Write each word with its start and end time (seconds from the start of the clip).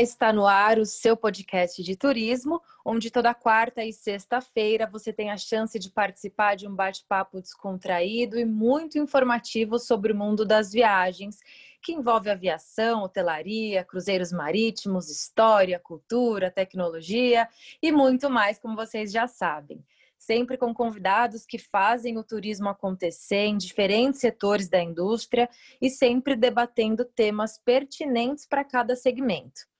Está 0.00 0.32
no 0.32 0.44
ar 0.44 0.78
o 0.78 0.84
seu 0.84 1.16
podcast 1.16 1.82
de 1.82 1.96
turismo, 1.96 2.60
onde 2.84 3.10
toda 3.10 3.32
quarta 3.32 3.84
e 3.84 3.92
sexta-feira 3.92 4.88
você 4.90 5.12
tem 5.12 5.30
a 5.30 5.36
chance 5.36 5.78
de 5.78 5.88
participar 5.88 6.56
de 6.56 6.66
um 6.66 6.74
bate-papo 6.74 7.40
descontraído 7.40 8.38
e 8.38 8.44
muito 8.44 8.98
informativo 8.98 9.78
sobre 9.78 10.12
o 10.12 10.16
mundo 10.16 10.44
das 10.44 10.72
viagens, 10.72 11.38
que 11.80 11.92
envolve 11.92 12.28
aviação, 12.28 13.02
hotelaria, 13.02 13.84
cruzeiros 13.84 14.32
marítimos, 14.32 15.08
história, 15.08 15.78
cultura, 15.78 16.50
tecnologia 16.50 17.48
e 17.80 17.92
muito 17.92 18.28
mais, 18.28 18.58
como 18.58 18.74
vocês 18.74 19.12
já 19.12 19.28
sabem 19.28 19.84
sempre 20.16 20.56
com 20.56 20.72
convidados 20.72 21.44
que 21.44 21.58
fazem 21.58 22.16
o 22.16 22.24
turismo 22.24 22.70
acontecer 22.70 23.44
em 23.44 23.58
diferentes 23.58 24.20
setores 24.20 24.70
da 24.70 24.82
indústria 24.82 25.50
e 25.82 25.90
sempre 25.90 26.34
debatendo 26.34 27.04
temas 27.04 27.58
pertinentes 27.58 28.46
para 28.46 28.64
cada 28.64 28.96
segmento. 28.96 29.73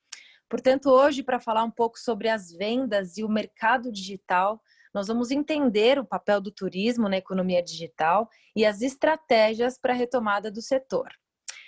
Portanto, 0.55 0.89
hoje, 0.89 1.21
para 1.21 1.41
falar 1.41 1.65
um 1.65 1.71
pouco 1.71 1.99
sobre 1.99 2.29
as 2.29 2.53
vendas 2.53 3.19
e 3.19 3.25
o 3.25 3.29
mercado 3.29 3.91
digital, 3.91 4.63
nós 4.95 5.09
vamos 5.09 5.33
entender 5.33 5.99
o 5.99 6.05
papel 6.05 6.41
do 6.41 6.53
turismo 6.53 7.09
na 7.09 7.17
economia 7.17 7.61
digital 7.61 8.31
e 8.55 8.65
as 8.65 8.81
estratégias 8.81 9.77
para 9.77 9.93
a 9.93 9.97
retomada 9.97 10.53
do 10.53 10.63
setor. 10.63 11.09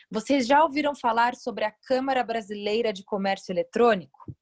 Vocês 0.08 0.46
já 0.46 0.62
ouviram 0.62 0.94
falar 0.94 1.34
sobre 1.34 1.64
a 1.64 1.72
Câmara 1.72 2.22
Brasileira 2.22 2.92
de 2.92 3.02
Comércio 3.02 3.52
Eletrônico? 3.52 4.32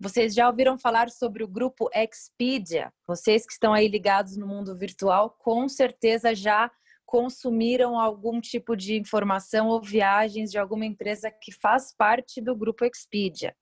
Vocês 0.00 0.32
já 0.32 0.48
ouviram 0.48 0.78
falar 0.78 1.10
sobre 1.10 1.44
o 1.44 1.48
grupo 1.48 1.90
Expedia? 1.94 2.90
Vocês 3.06 3.44
que 3.44 3.52
estão 3.52 3.74
aí 3.74 3.88
ligados 3.88 4.38
no 4.38 4.46
mundo 4.46 4.74
virtual, 4.74 5.36
com 5.38 5.68
certeza 5.68 6.34
já 6.34 6.70
consumiram 7.04 8.00
algum 8.00 8.40
tipo 8.40 8.74
de 8.74 8.98
informação 8.98 9.68
ou 9.68 9.82
viagens 9.82 10.50
de 10.50 10.56
alguma 10.56 10.86
empresa 10.86 11.30
que 11.30 11.52
faz 11.52 11.94
parte 11.94 12.40
do 12.40 12.56
grupo 12.56 12.86
Expedia. 12.86 13.54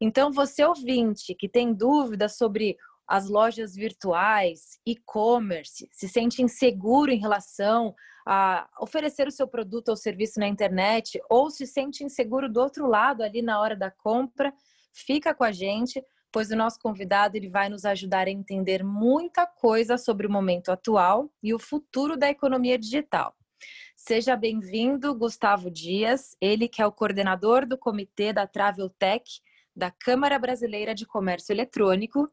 Então, 0.00 0.30
você 0.30 0.64
ouvinte 0.64 1.34
que 1.34 1.48
tem 1.48 1.72
dúvidas 1.72 2.36
sobre 2.36 2.76
as 3.06 3.28
lojas 3.28 3.74
virtuais, 3.74 4.78
e-commerce, 4.84 5.88
se 5.90 6.08
sente 6.08 6.42
inseguro 6.42 7.10
em 7.10 7.18
relação 7.18 7.94
a 8.26 8.68
oferecer 8.80 9.26
o 9.26 9.32
seu 9.32 9.48
produto 9.48 9.88
ou 9.88 9.96
serviço 9.96 10.38
na 10.38 10.46
internet, 10.46 11.18
ou 11.30 11.50
se 11.50 11.66
sente 11.66 12.04
inseguro 12.04 12.52
do 12.52 12.60
outro 12.60 12.86
lado 12.86 13.22
ali 13.22 13.40
na 13.40 13.58
hora 13.58 13.74
da 13.74 13.90
compra, 13.90 14.52
Fica 14.92 15.32
com 15.32 15.44
a 15.44 15.52
gente, 15.52 16.04
pois 16.32 16.50
o 16.50 16.56
nosso 16.56 16.80
convidado 16.80 17.36
ele 17.36 17.48
vai 17.48 17.68
nos 17.68 17.84
ajudar 17.84 18.26
a 18.26 18.30
entender 18.30 18.82
muita 18.82 19.46
coisa 19.46 19.96
sobre 19.96 20.26
o 20.26 20.30
momento 20.30 20.70
atual 20.70 21.30
e 21.40 21.54
o 21.54 21.58
futuro 21.58 22.16
da 22.16 22.28
economia 22.28 22.76
digital. 22.76 23.32
Seja 23.96 24.36
bem-vindo, 24.36 25.14
Gustavo 25.14 25.70
Dias, 25.70 26.36
ele 26.40 26.68
que 26.68 26.82
é 26.82 26.86
o 26.86 26.92
coordenador 26.92 27.64
do 27.64 27.78
comitê 27.78 28.32
da 28.32 28.46
Travel 28.46 28.90
Tech 28.90 29.24
da 29.78 29.92
Câmara 29.92 30.36
Brasileira 30.40 30.92
de 30.92 31.06
Comércio 31.06 31.52
Eletrônico 31.52 32.28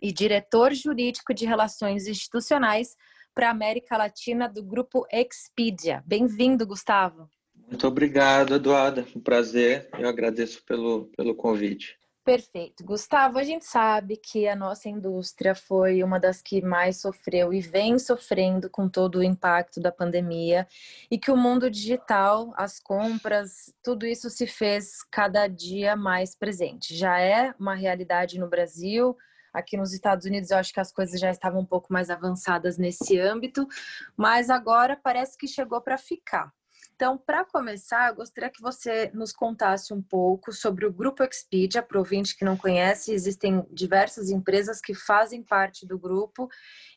e 0.00 0.12
diretor 0.12 0.72
jurídico 0.72 1.34
de 1.34 1.44
Relações 1.44 2.06
Institucionais 2.06 2.94
para 3.34 3.48
a 3.48 3.50
América 3.50 3.96
Latina 3.96 4.48
do 4.48 4.62
grupo 4.62 5.04
Expedia. 5.10 6.04
Bem-vindo, 6.06 6.64
Gustavo. 6.64 7.28
Muito 7.66 7.88
obrigado, 7.88 8.54
Eduarda. 8.54 9.04
Um 9.16 9.20
prazer. 9.20 9.88
Eu 9.98 10.08
agradeço 10.08 10.62
pelo, 10.64 11.06
pelo 11.16 11.34
convite. 11.34 11.98
Perfeito. 12.26 12.84
Gustavo, 12.84 13.38
a 13.38 13.44
gente 13.44 13.64
sabe 13.64 14.16
que 14.16 14.48
a 14.48 14.56
nossa 14.56 14.88
indústria 14.88 15.54
foi 15.54 16.02
uma 16.02 16.18
das 16.18 16.42
que 16.42 16.60
mais 16.60 17.00
sofreu 17.00 17.54
e 17.54 17.60
vem 17.60 18.00
sofrendo 18.00 18.68
com 18.68 18.88
todo 18.88 19.20
o 19.20 19.22
impacto 19.22 19.78
da 19.78 19.92
pandemia 19.92 20.66
e 21.08 21.16
que 21.18 21.30
o 21.30 21.36
mundo 21.36 21.70
digital, 21.70 22.52
as 22.56 22.80
compras, 22.80 23.72
tudo 23.80 24.04
isso 24.04 24.28
se 24.28 24.44
fez 24.44 25.04
cada 25.04 25.46
dia 25.46 25.94
mais 25.94 26.34
presente. 26.34 26.96
Já 26.96 27.20
é 27.20 27.54
uma 27.60 27.76
realidade 27.76 28.40
no 28.40 28.48
Brasil, 28.48 29.16
aqui 29.54 29.76
nos 29.76 29.92
Estados 29.92 30.26
Unidos 30.26 30.50
eu 30.50 30.58
acho 30.58 30.72
que 30.72 30.80
as 30.80 30.90
coisas 30.90 31.20
já 31.20 31.30
estavam 31.30 31.60
um 31.60 31.66
pouco 31.66 31.92
mais 31.92 32.10
avançadas 32.10 32.76
nesse 32.76 33.20
âmbito, 33.20 33.68
mas 34.16 34.50
agora 34.50 34.98
parece 35.00 35.38
que 35.38 35.46
chegou 35.46 35.80
para 35.80 35.96
ficar. 35.96 36.52
Então, 36.96 37.18
para 37.18 37.44
começar, 37.44 38.08
eu 38.08 38.16
gostaria 38.16 38.48
que 38.48 38.62
você 38.62 39.10
nos 39.12 39.30
contasse 39.30 39.92
um 39.92 40.00
pouco 40.00 40.50
sobre 40.50 40.86
o 40.86 40.92
Grupo 40.92 41.22
Expedia. 41.22 41.82
Para 41.82 41.98
ouvinte 41.98 42.34
que 42.34 42.42
não 42.42 42.56
conhece, 42.56 43.12
existem 43.12 43.62
diversas 43.70 44.30
empresas 44.30 44.80
que 44.80 44.94
fazem 44.94 45.42
parte 45.42 45.86
do 45.86 45.98
grupo 45.98 46.48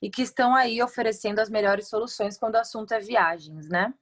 e 0.01 0.09
que 0.09 0.21
estão 0.21 0.55
aí 0.55 0.81
oferecendo 0.81 1.39
as 1.39 1.49
melhores 1.49 1.89
soluções 1.89 2.37
quando 2.37 2.55
o 2.55 2.59
assunto 2.59 2.93
é 2.93 2.99
viagens, 3.01 3.67
né? 3.67 3.93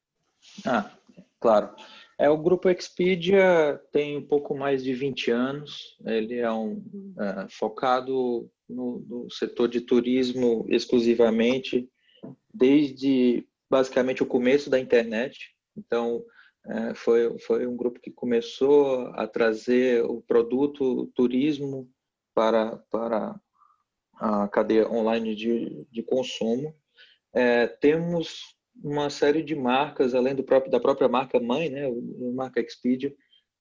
Ah, 0.63 0.91
claro. 1.39 1.75
É, 2.19 2.29
o 2.29 2.37
Grupo 2.37 2.69
Expedia 2.69 3.81
tem 3.91 4.17
um 4.17 4.27
pouco 4.27 4.55
mais 4.55 4.83
de 4.83 4.93
20 4.93 5.31
anos. 5.31 5.97
Ele 6.05 6.37
é 6.37 6.51
um 6.51 6.79
é, 7.19 7.47
focado 7.49 8.47
no, 8.69 8.99
no 8.99 9.31
setor 9.31 9.67
de 9.67 9.81
turismo 9.81 10.63
exclusivamente, 10.69 11.89
desde 12.53 13.47
basicamente 13.67 14.21
o 14.21 14.27
começo 14.27 14.69
da 14.69 14.79
internet. 14.79 15.56
Então, 15.77 16.23
é, 16.65 16.93
foi, 16.93 17.37
foi 17.39 17.67
um 17.67 17.77
grupo 17.77 17.99
que 17.99 18.11
começou 18.11 19.07
a 19.13 19.27
trazer 19.27 20.03
o 20.03 20.21
produto 20.21 21.07
turismo 21.15 21.89
para, 22.33 22.77
para 22.89 23.39
a 24.15 24.47
cadeia 24.47 24.89
online 24.89 25.35
de, 25.35 25.85
de 25.89 26.03
consumo. 26.03 26.75
É, 27.33 27.67
temos 27.67 28.55
uma 28.83 29.09
série 29.09 29.41
de 29.41 29.55
marcas, 29.55 30.13
além 30.13 30.35
do 30.35 30.43
próprio, 30.43 30.71
da 30.71 30.79
própria 30.79 31.07
marca 31.07 31.39
mãe, 31.39 31.69
né, 31.69 31.87
a 31.87 32.33
marca 32.33 32.59
Expedia, 32.59 33.13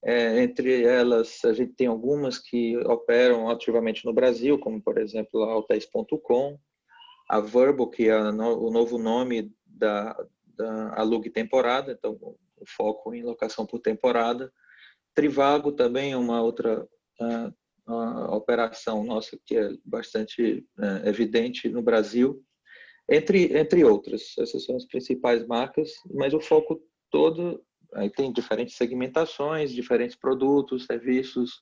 é, 0.03 0.43
entre 0.43 0.83
elas, 0.83 1.43
a 1.43 1.53
gente 1.53 1.73
tem 1.73 1.87
algumas 1.87 2.37
que 2.37 2.77
operam 2.77 3.49
ativamente 3.49 4.05
no 4.05 4.13
Brasil, 4.13 4.59
como, 4.59 4.81
por 4.81 4.97
exemplo, 4.97 5.43
a 5.43 5.57
Hotéis.com, 5.57 6.57
a 7.27 7.39
Verbo, 7.39 7.89
que 7.89 8.07
é 8.07 8.17
o 8.17 8.71
novo 8.71 8.97
nome 8.97 9.51
da, 9.65 10.15
da 10.57 10.93
alugue 10.95 11.29
temporada, 11.29 11.91
então 11.91 12.13
o 12.21 12.65
foco 12.65 13.13
em 13.13 13.23
locação 13.23 13.65
por 13.65 13.79
temporada. 13.79 14.51
Trivago 15.13 15.71
também 15.71 16.11
é 16.11 16.17
uma 16.17 16.41
outra 16.41 16.87
uh, 17.21 18.35
operação 18.35 19.03
nossa 19.03 19.37
que 19.45 19.57
é 19.57 19.69
bastante 19.85 20.65
uh, 20.77 21.07
evidente 21.07 21.69
no 21.69 21.81
Brasil, 21.81 22.43
entre, 23.09 23.57
entre 23.57 23.83
outras. 23.83 24.33
Essas 24.37 24.65
são 24.65 24.75
as 24.75 24.85
principais 24.85 25.45
marcas, 25.45 25.91
mas 26.13 26.33
o 26.33 26.39
foco 26.39 26.81
todo, 27.09 27.63
aí 27.93 28.09
tem 28.09 28.33
diferentes 28.33 28.75
segmentações, 28.75 29.71
diferentes 29.71 30.15
produtos, 30.15 30.85
serviços, 30.85 31.61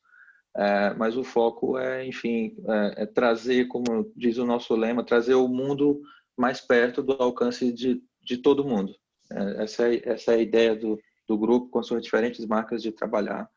é, 0.57 0.93
mas 0.93 1.17
o 1.17 1.23
foco 1.23 1.77
é, 1.77 2.05
enfim, 2.05 2.55
é, 2.67 3.03
é 3.03 3.05
trazer, 3.05 3.67
como 3.67 4.11
diz 4.15 4.37
o 4.37 4.45
nosso 4.45 4.73
lema, 4.73 5.05
trazer 5.05 5.35
o 5.35 5.49
mundo 5.49 6.01
mais 6.37 6.61
perto 6.61 7.03
do 7.03 7.13
alcance 7.13 7.73
de, 7.73 8.01
de 8.25 8.37
todo 8.37 8.65
mundo. 8.65 8.93
É, 9.31 9.63
essa 9.63 9.93
é, 9.93 10.01
essa 10.03 10.31
é 10.33 10.35
a 10.35 10.41
ideia 10.41 10.75
do, 10.75 10.99
do 11.27 11.37
grupo 11.37 11.69
com 11.69 11.83
suas 11.83 12.01
diferentes 12.01 12.45
marcas 12.45 12.81
de 12.81 12.91
trabalhar, 12.91 13.49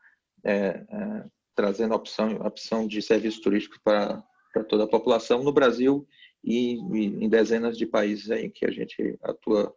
é, 0.43 0.85
é, 0.89 1.25
trazendo 1.55 1.95
opção, 1.95 2.35
opção 2.37 2.87
de 2.87 3.01
serviços 3.01 3.41
turísticos 3.41 3.79
para, 3.83 4.23
para 4.53 4.63
toda 4.63 4.83
a 4.85 4.89
população 4.89 5.43
no 5.43 5.51
Brasil 5.51 6.07
e, 6.43 6.75
e, 6.75 7.05
em 7.05 7.27
dezenas 7.29 7.77
de 7.77 7.85
países 7.85 8.29
em 8.29 8.49
que 8.49 8.65
a 8.65 8.71
gente 8.71 9.17
atua 9.21 9.75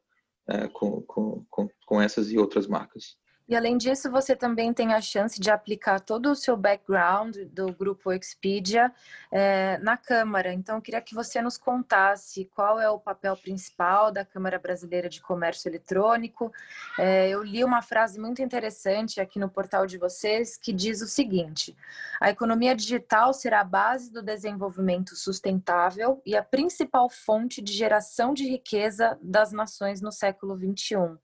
é, 0.49 0.69
com, 0.69 1.01
com, 1.03 1.45
com, 1.51 1.69
com 1.87 2.01
essas 2.01 2.31
e 2.31 2.39
outras 2.39 2.67
marcas. 2.67 3.17
E 3.53 3.55
além 3.55 3.77
disso, 3.77 4.11
você 4.11 4.35
também 4.35 4.73
tem 4.73 4.95
a 4.95 5.01
chance 5.03 5.39
de 5.39 5.51
aplicar 5.51 6.01
todo 6.01 6.31
o 6.31 6.35
seu 6.35 6.57
background 6.57 7.37
do 7.53 7.71
grupo 7.71 8.11
Expedia 8.11 8.91
é, 9.31 9.77
na 9.83 9.95
Câmara. 9.95 10.55
Então, 10.55 10.77
eu 10.77 10.81
queria 10.81 11.03
que 11.03 11.15
você 11.15 11.43
nos 11.43 11.59
contasse 11.59 12.47
qual 12.55 12.81
é 12.81 12.89
o 12.89 12.99
papel 12.99 13.37
principal 13.37 14.11
da 14.11 14.25
Câmara 14.25 14.59
Brasileira 14.59 15.07
de 15.07 15.21
Comércio 15.21 15.69
Eletrônico. 15.69 16.51
É, 16.99 17.29
eu 17.29 17.43
li 17.43 17.63
uma 17.63 17.83
frase 17.83 18.19
muito 18.19 18.41
interessante 18.41 19.21
aqui 19.21 19.39
no 19.39 19.51
portal 19.51 19.87
de 19.87 19.99
vocês 19.99 20.57
que 20.57 20.73
diz 20.73 21.03
o 21.03 21.07
seguinte: 21.07 21.77
a 22.19 22.31
economia 22.31 22.75
digital 22.75 23.35
será 23.35 23.61
a 23.61 23.65
base 23.65 24.11
do 24.11 24.23
desenvolvimento 24.23 25.15
sustentável 25.15 26.23
e 26.25 26.35
a 26.35 26.43
principal 26.43 27.11
fonte 27.11 27.61
de 27.61 27.75
geração 27.75 28.33
de 28.33 28.49
riqueza 28.49 29.19
das 29.21 29.53
nações 29.53 30.01
no 30.01 30.11
século 30.11 30.57
XXI. 30.57 31.19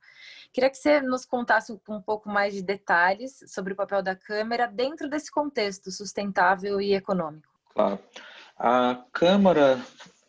Queria 0.53 0.71
que 0.71 0.77
você 0.77 1.01
nos 1.01 1.25
contasse 1.25 1.73
um 1.89 2.01
pouco 2.01 2.29
mais 2.29 2.55
de 2.55 2.63
detalhes 2.63 3.39
sobre 3.47 3.73
o 3.73 3.77
papel 3.77 4.03
da 4.03 4.17
Câmara 4.17 4.67
dentro 4.67 5.09
desse 5.09 5.31
contexto 5.31 5.91
sustentável 5.91 6.81
e 6.81 6.95
econômico. 6.95 7.49
Claro. 7.73 7.99
A 8.57 9.05
Câmara, 9.13 9.79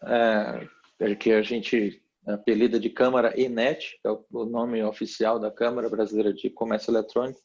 é, 0.04 0.68
é, 1.00 1.16
que 1.16 1.32
a 1.32 1.42
gente 1.42 2.02
apelida 2.28 2.80
de 2.80 2.90
Câmara 2.90 3.34
ENET, 3.40 3.98
que 4.02 4.08
é 4.08 4.12
o 4.12 4.46
nome 4.46 4.84
oficial 4.84 5.40
da 5.40 5.50
Câmara 5.50 5.90
Brasileira 5.90 6.34
de 6.34 6.50
Comércio 6.50 6.92
Eletrônico, 6.92 7.40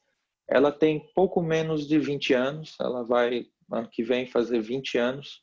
ela 0.49 0.71
tem 0.71 1.11
pouco 1.15 1.43
menos 1.43 1.89
de 1.89 1.99
20 1.99 2.35
anos, 2.35 2.77
ela 2.81 3.03
vai, 3.03 3.47
ano 3.73 3.89
que 3.91 4.03
vem, 4.03 4.27
fazer 4.27 4.61
20 4.61 4.99
anos. 4.99 5.43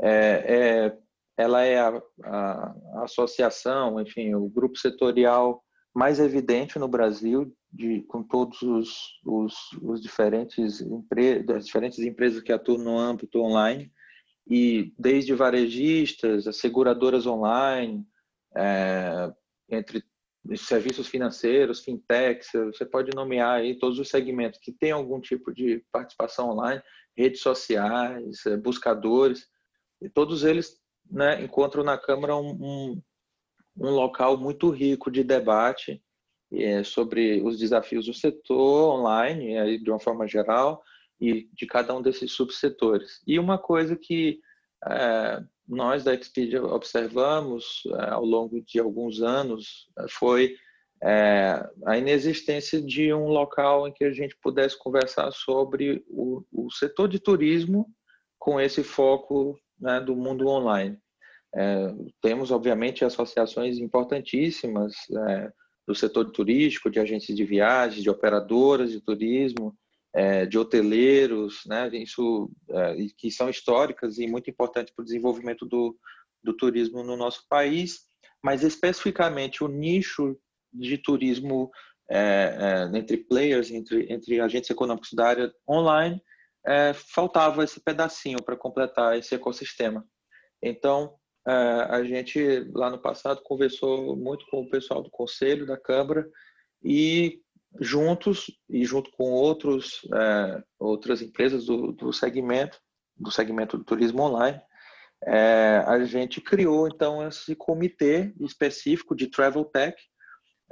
É, 0.00 0.10
é, 0.10 0.98
ela 1.36 1.64
é 1.64 1.78
a, 1.78 2.02
a, 2.24 2.74
a, 2.94 3.04
associação, 3.04 4.00
enfim, 4.00 4.34
o 4.34 4.48
grupo 4.48 4.78
setorial 4.78 5.62
mais 5.96 6.20
evidente 6.20 6.78
no 6.78 6.86
Brasil, 6.86 7.56
de, 7.72 8.02
com 8.02 8.22
todos 8.22 8.60
os, 8.60 9.18
os, 9.24 9.54
os 9.80 10.02
diferentes 10.02 10.82
empre, 10.82 11.42
das 11.42 11.64
diferentes 11.64 11.98
empresas 12.00 12.42
que 12.42 12.52
atuam 12.52 12.76
no 12.76 12.98
âmbito 12.98 13.40
online, 13.40 13.90
e 14.46 14.92
desde 14.98 15.32
varejistas, 15.32 16.46
as 16.46 16.58
seguradoras 16.58 17.26
online, 17.26 18.06
é, 18.54 19.32
entre 19.70 20.04
serviços 20.54 21.08
financeiros, 21.08 21.80
fintechs, 21.80 22.50
você 22.52 22.84
pode 22.84 23.16
nomear 23.16 23.60
aí 23.60 23.78
todos 23.78 23.98
os 23.98 24.10
segmentos 24.10 24.60
que 24.60 24.72
têm 24.72 24.90
algum 24.90 25.18
tipo 25.18 25.50
de 25.50 25.82
participação 25.90 26.50
online, 26.50 26.82
redes 27.16 27.40
sociais, 27.40 28.44
é, 28.44 28.54
buscadores, 28.54 29.48
e 30.02 30.10
todos 30.10 30.44
eles 30.44 30.78
né, 31.10 31.42
encontram 31.42 31.82
na 31.82 31.96
Câmara 31.96 32.36
um, 32.36 32.50
um, 32.50 33.02
um 33.76 33.90
local 33.90 34.36
muito 34.36 34.70
rico 34.70 35.10
de 35.10 35.22
debate 35.22 36.02
é, 36.52 36.82
sobre 36.82 37.42
os 37.42 37.58
desafios 37.58 38.06
do 38.06 38.14
setor 38.14 38.98
online, 38.98 39.58
aí, 39.58 39.78
de 39.78 39.90
uma 39.90 40.00
forma 40.00 40.26
geral, 40.26 40.82
e 41.20 41.48
de 41.52 41.66
cada 41.66 41.94
um 41.94 42.02
desses 42.02 42.32
subsetores. 42.32 43.20
E 43.26 43.38
uma 43.38 43.58
coisa 43.58 43.96
que 43.96 44.40
é, 44.86 45.42
nós 45.66 46.04
da 46.04 46.14
Expedia 46.14 46.62
observamos 46.62 47.82
é, 47.86 48.10
ao 48.10 48.24
longo 48.24 48.60
de 48.62 48.78
alguns 48.78 49.20
anos 49.22 49.88
é, 49.98 50.06
foi 50.08 50.56
é, 51.02 51.68
a 51.84 51.98
inexistência 51.98 52.80
de 52.80 53.12
um 53.12 53.28
local 53.28 53.86
em 53.86 53.92
que 53.92 54.04
a 54.04 54.12
gente 54.12 54.36
pudesse 54.42 54.78
conversar 54.78 55.30
sobre 55.32 56.04
o, 56.08 56.42
o 56.52 56.70
setor 56.70 57.08
de 57.08 57.18
turismo 57.18 57.86
com 58.38 58.60
esse 58.60 58.82
foco 58.82 59.58
né, 59.78 60.00
do 60.00 60.14
mundo 60.14 60.46
online. 60.46 60.98
É, 61.56 61.94
temos, 62.20 62.50
obviamente, 62.50 63.04
associações 63.04 63.78
importantíssimas 63.78 64.94
é, 65.28 65.50
do 65.86 65.94
setor 65.94 66.30
turístico, 66.30 66.90
de 66.90 67.00
agências 67.00 67.36
de 67.36 67.44
viagens, 67.44 68.02
de 68.02 68.10
operadoras 68.10 68.90
de 68.90 69.00
turismo, 69.00 69.74
é, 70.14 70.44
de 70.44 70.58
hoteleiros, 70.58 71.62
né, 71.66 71.88
isso, 71.92 72.50
é, 72.70 72.96
que 73.16 73.30
são 73.30 73.48
históricas 73.48 74.18
e 74.18 74.26
muito 74.26 74.50
importantes 74.50 74.92
para 74.94 75.02
o 75.02 75.04
desenvolvimento 75.04 75.66
do, 75.66 75.96
do 76.42 76.54
turismo 76.54 77.02
no 77.02 77.16
nosso 77.16 77.44
país, 77.48 78.00
mas 78.42 78.62
especificamente 78.62 79.62
o 79.62 79.68
nicho 79.68 80.36
de 80.72 80.98
turismo 80.98 81.70
é, 82.10 82.88
é, 82.92 82.98
entre 82.98 83.16
players, 83.16 83.70
entre, 83.70 84.12
entre 84.12 84.40
agentes 84.40 84.70
econômicos 84.70 85.10
da 85.12 85.26
área 85.26 85.52
online, 85.68 86.20
é, 86.66 86.92
faltava 86.94 87.64
esse 87.64 87.80
pedacinho 87.80 88.42
para 88.42 88.56
completar 88.56 89.18
esse 89.18 89.34
ecossistema. 89.34 90.04
Então, 90.62 91.14
a 91.46 92.02
gente 92.02 92.68
lá 92.74 92.90
no 92.90 92.98
passado 92.98 93.40
conversou 93.42 94.16
muito 94.16 94.44
com 94.50 94.62
o 94.62 94.68
pessoal 94.68 95.02
do 95.02 95.10
conselho 95.10 95.66
da 95.66 95.76
Câmara 95.76 96.28
e 96.82 97.40
juntos 97.80 98.46
e 98.68 98.84
junto 98.84 99.10
com 99.12 99.30
outros 99.30 100.00
é, 100.12 100.62
outras 100.78 101.22
empresas 101.22 101.66
do, 101.66 101.92
do, 101.92 102.12
segmento 102.12 102.80
do 103.16 103.30
segmento 103.30 103.76
do 103.78 103.84
turismo 103.84 104.22
online 104.22 104.60
é, 105.24 105.82
a 105.86 106.04
gente 106.04 106.40
criou 106.40 106.88
então 106.88 107.26
esse 107.26 107.54
comitê 107.54 108.34
específico 108.40 109.14
de 109.14 109.28
travel 109.28 109.64
tech 109.64 109.96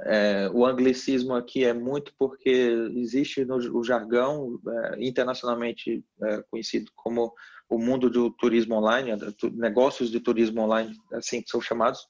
é, 0.01 0.49
o 0.53 0.65
anglicismo 0.65 1.33
aqui 1.33 1.63
é 1.63 1.73
muito 1.73 2.13
porque 2.17 2.49
existe 2.95 3.45
no 3.45 3.55
o 3.77 3.83
jargão 3.83 4.59
é, 4.67 5.05
internacionalmente 5.05 6.03
é, 6.21 6.43
conhecido 6.49 6.91
como 6.95 7.33
o 7.69 7.77
mundo 7.77 8.09
do 8.09 8.29
turismo 8.29 8.75
online 8.75 9.11
negócios 9.53 10.11
de 10.11 10.19
turismo 10.19 10.61
online 10.61 10.95
assim 11.13 11.41
que 11.41 11.49
são 11.49 11.61
chamados 11.61 12.05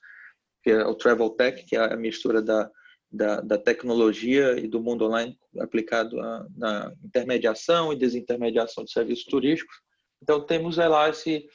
que 0.64 0.72
é 0.72 0.84
o 0.84 0.96
travel 0.96 1.30
tech 1.30 1.64
que 1.64 1.76
é 1.76 1.94
a 1.94 1.96
mistura 1.96 2.42
da 2.42 2.70
da, 3.16 3.40
da 3.40 3.58
tecnologia 3.58 4.60
e 4.60 4.68
do 4.68 4.82
mundo 4.82 5.06
online 5.06 5.38
aplicado 5.60 6.20
a, 6.20 6.46
na 6.56 6.94
intermediação 7.04 7.94
e 7.94 7.98
desintermediação 7.98 8.84
de 8.84 8.92
serviços 8.92 9.26
turísticos. 9.26 9.76
Então, 10.22 10.46
temos 10.46 10.78
é 10.78 10.88
lá 10.88 11.10
esse, 11.10 11.48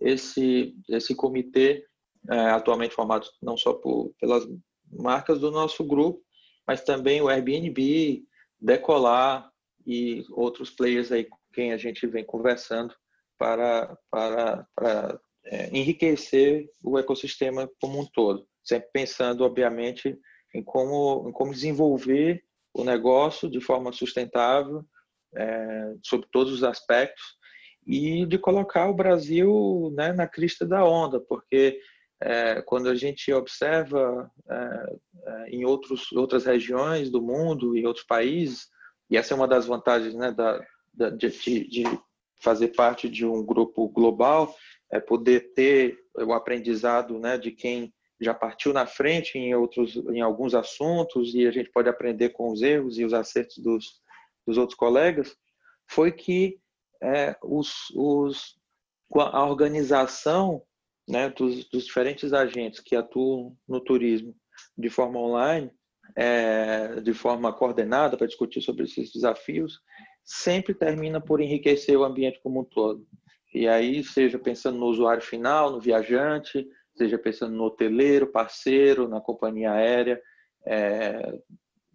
esse, 0.00 0.74
esse 0.88 1.14
comitê, 1.14 1.84
é, 2.30 2.38
atualmente 2.50 2.94
formado 2.94 3.26
não 3.42 3.56
só 3.56 3.72
por, 3.74 4.12
pelas 4.20 4.46
marcas 4.90 5.40
do 5.40 5.50
nosso 5.50 5.84
grupo, 5.84 6.22
mas 6.66 6.82
também 6.82 7.20
o 7.20 7.28
Airbnb, 7.28 8.24
Decolar 8.60 9.50
e 9.86 10.24
outros 10.30 10.70
players 10.70 11.12
aí 11.12 11.24
com 11.24 11.38
quem 11.52 11.72
a 11.72 11.76
gente 11.76 12.06
vem 12.06 12.24
conversando 12.24 12.94
para, 13.38 13.96
para, 14.10 14.66
para 14.74 15.20
é, 15.46 15.68
enriquecer 15.68 16.68
o 16.84 16.98
ecossistema 16.98 17.70
como 17.80 18.00
um 18.00 18.06
todo. 18.06 18.46
Sempre 18.62 18.88
pensando, 18.92 19.44
obviamente, 19.44 20.18
em 20.54 20.62
como, 20.62 21.28
em 21.28 21.32
como 21.32 21.52
desenvolver 21.52 22.42
o 22.74 22.84
negócio 22.84 23.50
de 23.50 23.60
forma 23.60 23.92
sustentável, 23.92 24.84
é, 25.36 25.94
sobre 26.04 26.28
todos 26.32 26.52
os 26.52 26.64
aspectos, 26.64 27.24
e 27.86 28.26
de 28.26 28.38
colocar 28.38 28.88
o 28.88 28.94
Brasil 28.94 29.90
né, 29.96 30.12
na 30.12 30.28
crista 30.28 30.66
da 30.66 30.84
onda, 30.84 31.18
porque 31.20 31.80
é, 32.20 32.60
quando 32.62 32.88
a 32.88 32.94
gente 32.94 33.32
observa 33.32 34.30
é, 34.50 34.96
é 35.26 35.50
em 35.50 35.64
outros, 35.64 36.10
outras 36.12 36.44
regiões 36.44 37.10
do 37.10 37.22
mundo 37.22 37.76
e 37.76 37.86
outros 37.86 38.04
países, 38.04 38.68
e 39.10 39.16
essa 39.16 39.34
é 39.34 39.36
uma 39.36 39.48
das 39.48 39.66
vantagens 39.66 40.14
né, 40.14 40.32
da, 40.32 40.60
da 40.92 41.10
de, 41.10 41.28
de 41.28 41.84
fazer 42.40 42.68
parte 42.68 43.08
de 43.08 43.24
um 43.24 43.44
grupo 43.44 43.88
global, 43.88 44.54
é 44.90 45.00
poder 45.00 45.52
ter 45.54 45.98
o 46.14 46.32
aprendizado 46.32 47.18
né, 47.18 47.38
de 47.38 47.52
quem 47.52 47.92
já 48.20 48.34
partiu 48.34 48.72
na 48.72 48.86
frente 48.86 49.38
em 49.38 49.54
outros, 49.54 49.96
em 49.96 50.20
alguns 50.20 50.54
assuntos 50.54 51.34
e 51.34 51.46
a 51.46 51.50
gente 51.50 51.70
pode 51.70 51.88
aprender 51.88 52.30
com 52.30 52.50
os 52.50 52.62
erros 52.62 52.98
e 52.98 53.04
os 53.04 53.14
acertos 53.14 53.58
dos, 53.58 54.00
dos 54.46 54.58
outros 54.58 54.76
colegas, 54.76 55.36
foi 55.86 56.10
que 56.10 56.58
é, 57.00 57.36
os, 57.42 57.90
os, 57.94 58.58
a 59.14 59.44
organização 59.44 60.62
né, 61.08 61.30
dos, 61.30 61.64
dos, 61.70 61.86
diferentes 61.86 62.32
agentes 62.32 62.80
que 62.80 62.94
atuam 62.94 63.56
no 63.66 63.80
turismo 63.80 64.34
de 64.76 64.90
forma 64.90 65.18
online, 65.18 65.70
é, 66.14 67.00
de 67.00 67.12
forma 67.12 67.52
coordenada 67.52 68.16
para 68.16 68.26
discutir 68.26 68.60
sobre 68.60 68.84
esses 68.84 69.12
desafios, 69.12 69.80
sempre 70.24 70.74
termina 70.74 71.20
por 71.20 71.40
enriquecer 71.40 71.96
o 71.96 72.04
ambiente 72.04 72.40
como 72.42 72.60
um 72.60 72.64
todo. 72.64 73.06
E 73.54 73.66
aí, 73.66 74.04
seja 74.04 74.38
pensando 74.38 74.78
no 74.78 74.86
usuário 74.86 75.22
final, 75.22 75.70
no 75.70 75.80
viajante, 75.80 76.68
seja 76.96 77.16
pensando 77.16 77.54
no 77.56 77.64
hoteleiro, 77.64 78.26
parceiro, 78.26 79.08
na 79.08 79.20
companhia 79.20 79.72
aérea, 79.72 80.20
é, 80.66 81.40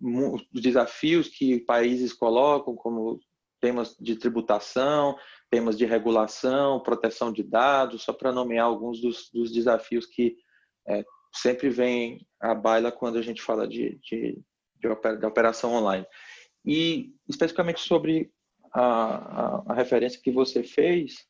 os 0.01 0.62
desafios 0.62 1.27
que 1.27 1.60
países 1.60 2.12
colocam, 2.12 2.75
como 2.75 3.20
temas 3.62 3.96
de 4.00 4.15
tributação, 4.15 5.15
temas 5.53 5.77
de 5.77 5.86
regulação, 5.86 6.79
proteção 6.79 7.31
de 7.31 7.43
dados, 7.43 8.01
só 8.01 8.12
para 8.12 8.31
nomear 8.31 8.65
alguns 8.65 9.00
dos, 9.00 9.29
dos 9.31 9.51
desafios 9.51 10.07
que 10.07 10.36
é, 10.88 11.05
sempre 11.31 11.69
vêm 11.69 12.25
à 12.41 12.55
baila 12.55 12.91
quando 12.91 13.19
a 13.19 13.22
gente 13.22 13.39
fala 13.39 13.67
de, 13.67 14.00
de, 14.01 14.41
de, 14.79 14.88
operação 15.27 15.75
online. 15.75 16.07
E 16.65 17.13
especificamente 17.29 17.81
sobre 17.81 18.31
a, 18.74 18.81
a, 18.81 19.63
a 19.67 19.74
referência 19.75 20.19
que 20.19 20.31
você 20.31 20.63
fez, 20.63 21.24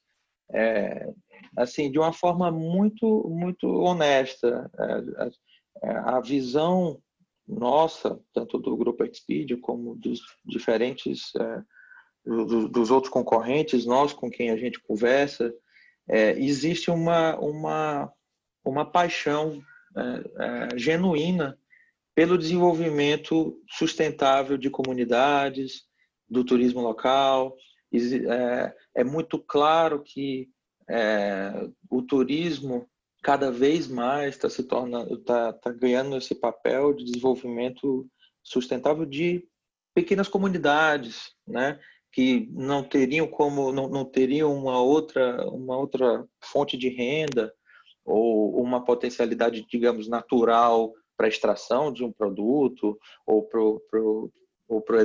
é, 0.53 1.06
assim, 1.58 1.92
de 1.92 2.00
uma 2.00 2.13
forma 2.13 2.50
muito, 2.50 3.27
muito 3.27 3.68
honesta. 3.68 4.72
É, 4.80 5.89
é, 5.89 5.98
a 5.98 6.22
visão 6.22 6.98
nossa, 7.46 8.18
tanto 8.34 8.58
do 8.58 8.77
Grupo 8.77 9.03
Expedia 9.03 9.60
como 9.60 9.98
dos 9.98 10.22
diferentes, 10.46 11.34
dos 12.25 12.89
outros 12.89 13.12
concorrentes, 13.12 13.86
nós 13.86 14.13
com 14.13 14.30
quem 14.30 14.50
a 14.50 14.58
gente 14.58 14.80
conversa, 14.80 15.53
é, 16.08 16.32
existe 16.32 16.89
uma, 16.89 17.38
uma, 17.38 18.12
uma 18.63 18.86
paixão 18.86 19.62
é, 19.96 20.72
é, 20.74 20.77
genuína 20.77 21.58
pelo 22.15 22.38
desenvolvimento 22.38 23.60
sustentável 23.70 24.58
de 24.58 24.70
comunidades, 24.70 25.84
do 26.30 26.44
turismo 26.44 26.82
local. 26.82 27.56
É, 27.94 28.74
é 28.96 29.03
muito 29.03 29.38
claro 29.39 30.01
que 30.01 30.50
é, 30.89 31.70
o 31.89 32.01
turismo 32.01 32.88
cada 33.22 33.50
vez 33.51 33.88
mais 33.88 34.36
está 34.36 34.50
se 34.50 34.63
torna 34.63 35.03
está 35.13 35.53
tá 35.53 35.72
ganhando 35.72 36.18
esse 36.18 36.36
papel 36.36 36.94
de 36.94 37.06
desenvolvimento 37.06 38.06
sustentável 38.44 39.06
de 39.06 39.48
pequenas 39.96 40.27
comunidades, 40.27 41.34
né? 41.48 41.80
Que 42.13 42.48
não 42.51 42.84
teriam 42.84 43.27
como 43.27 43.72
não, 43.72 43.89
não 43.89 44.05
teriam 44.05 44.55
uma 44.55 44.79
outra 44.79 45.46
uma 45.50 45.75
outra 45.77 46.25
fonte 46.39 46.77
de 46.77 46.88
renda 46.88 47.51
ou 48.05 48.62
uma 48.62 48.84
potencialidade, 48.84 49.65
digamos, 49.70 50.08
natural 50.08 50.93
para 51.17 51.27
extração 51.27 51.91
de 51.91 52.03
um 52.03 52.12
produto 52.12 52.98
ou 53.25 53.43
para 54.82 55.01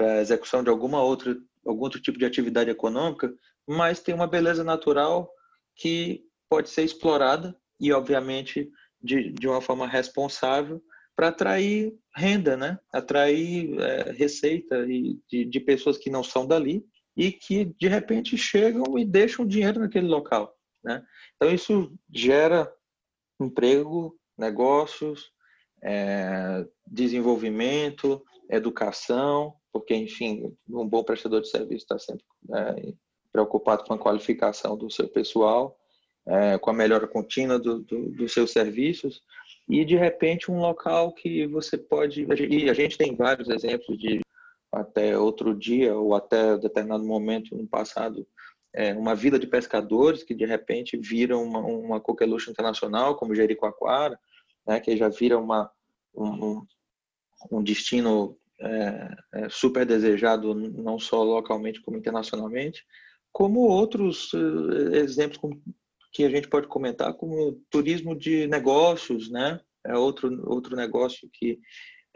a 0.00 0.20
execução 0.20 0.62
de 0.62 0.70
alguma 0.70 1.02
outra 1.02 1.36
algum 1.66 1.82
outro 1.82 2.00
tipo 2.00 2.18
de 2.18 2.24
atividade 2.24 2.70
econômica, 2.70 3.34
mas 3.66 4.00
tem 4.00 4.14
uma 4.14 4.26
beleza 4.26 4.62
natural 4.62 5.28
que 5.74 6.24
pode 6.48 6.70
ser 6.70 6.84
explorada 6.84 7.56
e, 7.80 7.92
obviamente, 7.92 8.70
de, 9.02 9.32
de 9.32 9.48
uma 9.48 9.60
forma 9.60 9.86
responsável 9.86 10.80
para 11.16 11.28
atrair 11.28 11.98
renda, 12.14 12.56
né? 12.56 12.78
atrair 12.92 13.80
é, 13.80 14.12
receita 14.12 14.86
e 14.86 15.18
de, 15.28 15.46
de 15.46 15.60
pessoas 15.60 15.96
que 15.96 16.10
não 16.10 16.22
são 16.22 16.46
dali 16.46 16.86
e 17.16 17.32
que, 17.32 17.64
de 17.64 17.88
repente, 17.88 18.36
chegam 18.36 18.98
e 18.98 19.04
deixam 19.04 19.46
dinheiro 19.46 19.80
naquele 19.80 20.06
local. 20.06 20.54
Né? 20.84 21.02
Então, 21.34 21.52
isso 21.52 21.92
gera 22.14 22.70
emprego, 23.40 24.18
negócios, 24.36 25.32
é, 25.82 26.66
desenvolvimento, 26.86 28.22
educação, 28.50 29.54
porque, 29.72 29.94
enfim, 29.94 30.54
um 30.68 30.86
bom 30.86 31.02
prestador 31.02 31.40
de 31.40 31.48
serviço 31.48 31.84
está 31.84 31.98
sempre 31.98 32.24
é, 32.54 32.92
preocupado 33.32 33.84
com 33.84 33.94
a 33.94 33.98
qualificação 33.98 34.76
do 34.76 34.90
seu 34.90 35.08
pessoal, 35.08 35.78
é, 36.26 36.58
com 36.58 36.70
a 36.70 36.74
melhora 36.74 37.06
contínua 37.06 37.58
do, 37.58 37.80
do, 37.80 38.10
dos 38.10 38.32
seus 38.32 38.50
serviços, 38.50 39.22
e, 39.68 39.84
de 39.84 39.96
repente, 39.96 40.50
um 40.50 40.60
local 40.60 41.12
que 41.12 41.46
você 41.46 41.76
pode... 41.76 42.26
E 42.48 42.70
a 42.70 42.74
gente 42.74 42.96
tem 42.96 43.16
vários 43.16 43.48
exemplos 43.48 43.98
de 43.98 44.20
até 44.72 45.18
outro 45.18 45.54
dia 45.54 45.94
ou 45.96 46.14
até 46.14 46.56
determinado 46.58 47.04
momento 47.04 47.56
no 47.56 47.66
passado 47.66 48.26
é, 48.76 48.92
uma 48.92 49.14
vila 49.14 49.38
de 49.38 49.46
pescadores 49.46 50.22
que 50.22 50.34
de 50.34 50.44
repente 50.44 50.98
vira 50.98 51.36
uma, 51.36 51.60
uma 51.60 51.98
coqueluche 51.98 52.50
internacional 52.50 53.16
como 53.16 53.34
Jericoacoara, 53.34 54.20
né, 54.66 54.78
que 54.78 54.94
já 54.96 55.08
vira 55.08 55.38
uma, 55.38 55.70
um, 56.14 56.62
um 57.50 57.62
destino 57.62 58.36
é, 58.60 59.16
é, 59.32 59.48
super 59.48 59.86
desejado 59.86 60.54
não 60.54 60.98
só 60.98 61.22
localmente 61.22 61.80
como 61.80 61.96
internacionalmente, 61.96 62.84
como 63.32 63.60
outros 63.60 64.30
é, 64.34 64.98
exemplos 64.98 65.58
que 66.16 66.24
a 66.24 66.30
gente 66.30 66.48
pode 66.48 66.66
comentar 66.66 67.12
como 67.12 67.60
turismo 67.70 68.16
de 68.16 68.46
negócios, 68.46 69.30
né? 69.30 69.60
É 69.86 69.94
outro 69.94 70.42
outro 70.50 70.74
negócio 70.74 71.28
que 71.30 71.60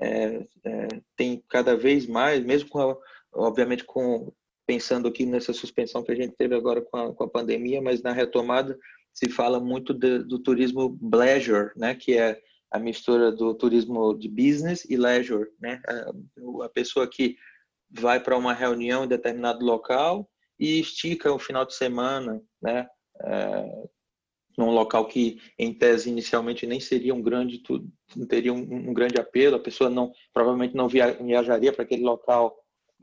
é, 0.00 0.46
é, 0.64 0.88
tem 1.14 1.44
cada 1.50 1.76
vez 1.76 2.06
mais, 2.06 2.42
mesmo 2.42 2.70
com 2.70 2.80
a, 2.80 2.96
obviamente 3.34 3.84
com 3.84 4.32
pensando 4.66 5.06
aqui 5.08 5.26
nessa 5.26 5.52
suspensão 5.52 6.02
que 6.02 6.12
a 6.12 6.14
gente 6.14 6.34
teve 6.36 6.54
agora 6.54 6.80
com 6.80 6.96
a, 6.96 7.14
com 7.14 7.24
a 7.24 7.28
pandemia, 7.28 7.82
mas 7.82 8.02
na 8.02 8.12
retomada 8.12 8.78
se 9.12 9.28
fala 9.28 9.60
muito 9.60 9.92
de, 9.92 10.20
do 10.20 10.38
turismo 10.38 10.98
leisure, 11.12 11.72
né, 11.76 11.94
que 11.94 12.16
é 12.16 12.40
a 12.70 12.78
mistura 12.78 13.32
do 13.32 13.52
turismo 13.52 14.16
de 14.16 14.28
business 14.28 14.86
e 14.88 14.96
leisure, 14.96 15.50
né, 15.60 15.82
a, 15.86 16.64
a 16.64 16.68
pessoa 16.68 17.06
que 17.06 17.36
vai 17.90 18.20
para 18.20 18.38
uma 18.38 18.54
reunião 18.54 19.04
em 19.04 19.08
determinado 19.08 19.64
local 19.64 20.30
e 20.58 20.80
estica 20.80 21.32
o 21.32 21.38
final 21.38 21.66
de 21.66 21.74
semana, 21.74 22.40
né, 22.62 22.86
é, 23.24 23.88
num 24.56 24.70
local 24.70 25.06
que 25.06 25.40
em 25.58 25.72
tese 25.72 26.10
inicialmente 26.10 26.66
nem 26.66 26.80
seria 26.80 27.14
um 27.14 27.22
grande 27.22 27.62
teria 28.28 28.52
um, 28.52 28.90
um 28.90 28.92
grande 28.92 29.18
apelo, 29.18 29.56
a 29.56 29.60
pessoa 29.60 29.88
não 29.88 30.12
provavelmente 30.32 30.74
não 30.74 30.88
via, 30.88 31.12
viajaria 31.12 31.72
para 31.72 31.84
aquele 31.84 32.02
local 32.02 32.56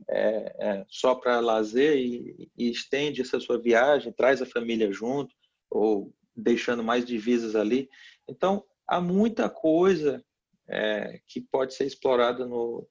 é, 0.08 0.56
é, 0.58 0.86
só 0.88 1.14
para 1.14 1.40
lazer 1.40 1.96
e, 1.96 2.48
e, 2.56 2.70
estende 2.70 3.20
essa 3.20 3.40
sua 3.40 3.60
viagem, 3.60 4.12
traz 4.12 4.40
a 4.40 4.46
família 4.46 4.92
junto, 4.92 5.34
ou 5.70 6.14
deixando 6.36 6.84
mais 6.84 7.04
divisas 7.04 7.56
ali. 7.56 7.88
Então, 8.28 8.64
há 8.86 9.00
muita 9.00 9.50
coisa 9.50 10.24
é, 10.68 11.20
que 11.26 11.40
pode 11.40 11.74
ser 11.74 11.84
explorada 11.84 12.46
no, 12.46 12.86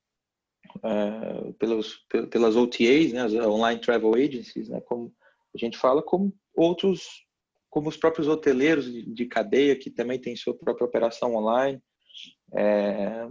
é, 0.83 1.51
pelos, 1.53 2.05
pelas 2.29 2.55
OTAs, 2.55 3.13
né, 3.13 3.21
as 3.21 3.33
Online 3.33 3.79
Travel 3.79 4.15
Agencies, 4.15 4.69
né, 4.69 4.81
como 4.81 5.13
a 5.55 5.57
gente 5.57 5.77
fala, 5.77 6.01
como 6.03 6.33
outros, 6.57 7.25
como 7.69 7.87
os 7.87 7.95
próprios 7.95 8.27
hoteleiros 8.27 8.91
de, 8.91 9.03
de 9.13 9.25
cadeia, 9.27 9.77
que 9.77 9.91
também 9.91 10.19
têm 10.19 10.35
sua 10.35 10.57
própria 10.57 10.85
operação 10.85 11.35
online. 11.35 11.79
É, 12.55 13.27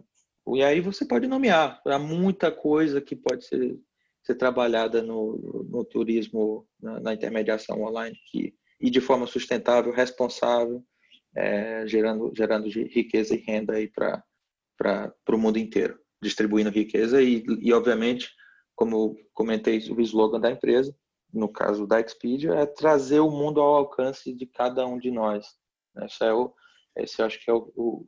e 0.54 0.62
aí 0.62 0.80
você 0.80 1.04
pode 1.04 1.26
nomear. 1.26 1.82
Há 1.84 1.98
muita 1.98 2.52
coisa 2.52 3.00
que 3.00 3.16
pode 3.16 3.44
ser, 3.44 3.76
ser 4.22 4.36
trabalhada 4.36 5.02
no, 5.02 5.66
no 5.68 5.84
turismo, 5.84 6.66
na, 6.80 7.00
na, 7.00 7.14
intermediação 7.14 7.82
online, 7.82 8.16
que, 8.30 8.54
e 8.80 8.88
de 8.88 9.00
forma 9.00 9.26
sustentável, 9.26 9.92
responsável, 9.92 10.84
é, 11.34 11.86
gerando, 11.86 12.32
gerando 12.34 12.68
riqueza 12.68 13.34
e 13.34 13.38
renda 13.38 13.74
para 14.76 15.14
o 15.30 15.38
mundo 15.38 15.58
inteiro, 15.58 15.98
distribuindo 16.22 16.70
riqueza 16.70 17.20
e, 17.20 17.44
e, 17.60 17.72
obviamente, 17.72 18.30
como 18.76 19.16
comentei, 19.32 19.78
o 19.90 20.00
slogan 20.00 20.38
da 20.38 20.50
empresa, 20.50 20.94
no 21.32 21.48
caso 21.48 21.86
da 21.86 22.00
Expedia, 22.00 22.54
é 22.54 22.66
trazer 22.66 23.20
o 23.20 23.30
mundo 23.30 23.60
ao 23.60 23.74
alcance 23.74 24.32
de 24.32 24.46
cada 24.46 24.86
um 24.86 24.98
de 24.98 25.10
nós. 25.10 25.46
Esse, 26.02 26.24
é 26.24 26.32
o, 26.32 26.52
esse 26.96 27.22
acho 27.22 27.42
que 27.44 27.50
é 27.50 27.54
o, 27.54 27.72
o 27.76 28.06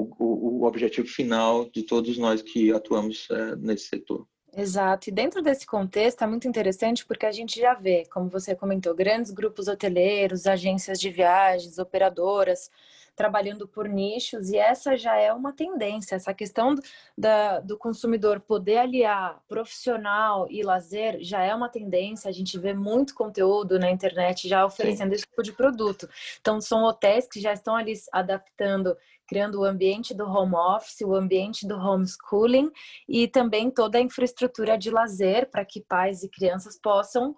o, 0.00 0.62
o, 0.62 0.64
objetivo 0.64 1.06
final 1.06 1.68
de 1.70 1.82
todos 1.82 2.16
nós 2.16 2.42
que 2.42 2.72
atuamos 2.72 3.28
é, 3.30 3.56
nesse 3.56 3.88
setor. 3.88 4.26
Exato. 4.56 5.08
E 5.08 5.12
dentro 5.12 5.42
desse 5.42 5.66
contexto 5.66 6.22
é 6.22 6.26
muito 6.26 6.48
interessante 6.48 7.06
porque 7.06 7.24
a 7.24 7.32
gente 7.32 7.60
já 7.60 7.74
vê, 7.74 8.04
como 8.10 8.28
você 8.28 8.54
comentou, 8.54 8.94
grandes 8.94 9.30
grupos 9.30 9.68
hoteleiros, 9.68 10.46
agências 10.46 10.98
de 10.98 11.10
viagens, 11.10 11.78
operadoras 11.78 12.70
trabalhando 13.20 13.68
por 13.68 13.86
nichos, 13.86 14.48
e 14.48 14.56
essa 14.56 14.96
já 14.96 15.14
é 15.14 15.30
uma 15.30 15.52
tendência. 15.52 16.14
Essa 16.14 16.32
questão 16.32 16.74
da, 17.18 17.60
do 17.60 17.76
consumidor 17.76 18.40
poder 18.40 18.78
aliar 18.78 19.42
profissional 19.46 20.46
e 20.50 20.62
lazer 20.62 21.18
já 21.20 21.42
é 21.42 21.54
uma 21.54 21.68
tendência. 21.68 22.30
A 22.30 22.32
gente 22.32 22.58
vê 22.58 22.72
muito 22.72 23.14
conteúdo 23.14 23.78
na 23.78 23.90
internet 23.90 24.48
já 24.48 24.64
oferecendo 24.64 25.10
Sim. 25.10 25.16
esse 25.16 25.26
tipo 25.26 25.42
de 25.42 25.52
produto. 25.52 26.08
Então, 26.40 26.62
são 26.62 26.84
hotéis 26.84 27.28
que 27.28 27.40
já 27.40 27.52
estão 27.52 27.76
ali 27.76 27.92
adaptando 28.10 28.96
criando 29.30 29.60
o 29.60 29.64
ambiente 29.64 30.12
do 30.12 30.24
home 30.24 30.56
office, 30.56 31.02
o 31.02 31.14
ambiente 31.14 31.64
do 31.64 31.76
homeschooling 31.76 32.68
e 33.08 33.28
também 33.28 33.70
toda 33.70 33.96
a 33.96 34.00
infraestrutura 34.00 34.76
de 34.76 34.90
lazer 34.90 35.48
para 35.48 35.64
que 35.64 35.80
pais 35.80 36.24
e 36.24 36.28
crianças 36.28 36.76
possam 36.76 37.36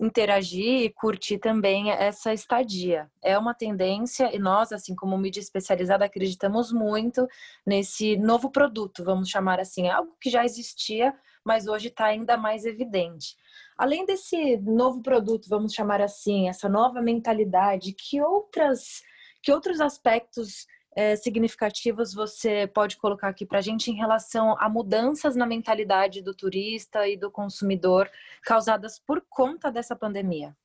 interagir 0.00 0.82
e 0.82 0.90
curtir 0.90 1.38
também 1.38 1.92
essa 1.92 2.34
estadia. 2.34 3.08
É 3.22 3.38
uma 3.38 3.54
tendência 3.54 4.34
e 4.34 4.38
nós, 4.40 4.72
assim 4.72 4.96
como 4.96 5.16
mídia 5.16 5.38
especializada, 5.38 6.04
acreditamos 6.04 6.72
muito 6.72 7.24
nesse 7.64 8.16
novo 8.16 8.50
produto, 8.50 9.04
vamos 9.04 9.28
chamar 9.28 9.60
assim, 9.60 9.86
é 9.86 9.92
algo 9.92 10.16
que 10.20 10.30
já 10.30 10.44
existia, 10.44 11.14
mas 11.44 11.68
hoje 11.68 11.86
está 11.86 12.06
ainda 12.06 12.36
mais 12.36 12.64
evidente. 12.64 13.36
Além 13.76 14.04
desse 14.04 14.56
novo 14.56 15.00
produto, 15.02 15.48
vamos 15.48 15.72
chamar 15.72 16.00
assim, 16.00 16.48
essa 16.48 16.68
nova 16.68 17.00
mentalidade, 17.00 17.92
que 17.92 18.20
outras 18.20 19.02
que 19.42 19.52
outros 19.52 19.80
aspectos 19.80 20.66
é, 20.98 21.14
significativos 21.14 22.12
você 22.12 22.66
pode 22.66 22.96
colocar 22.96 23.28
aqui 23.28 23.46
para 23.46 23.60
a 23.60 23.62
gente 23.62 23.88
em 23.88 23.94
relação 23.94 24.56
a 24.58 24.68
mudanças 24.68 25.36
na 25.36 25.46
mentalidade 25.46 26.20
do 26.20 26.34
turista 26.34 27.06
e 27.06 27.16
do 27.16 27.30
consumidor 27.30 28.10
causadas 28.42 28.98
por 28.98 29.24
conta 29.28 29.70
dessa 29.70 29.94
pandemia? 29.94 30.56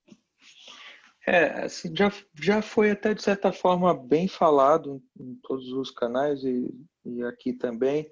É, 1.28 1.66
assim, 1.66 1.96
já, 1.96 2.12
já 2.34 2.64
foi 2.64 2.90
até 2.90 3.14
de 3.14 3.22
certa 3.22 3.54
forma 3.54 3.94
bem 3.94 4.28
falado 4.28 5.04
em 5.20 5.36
todos 5.44 5.72
os 5.72 5.92
canais 5.92 6.44
e, 6.44 6.68
e 7.06 7.24
aqui 7.26 7.54
também, 7.54 8.10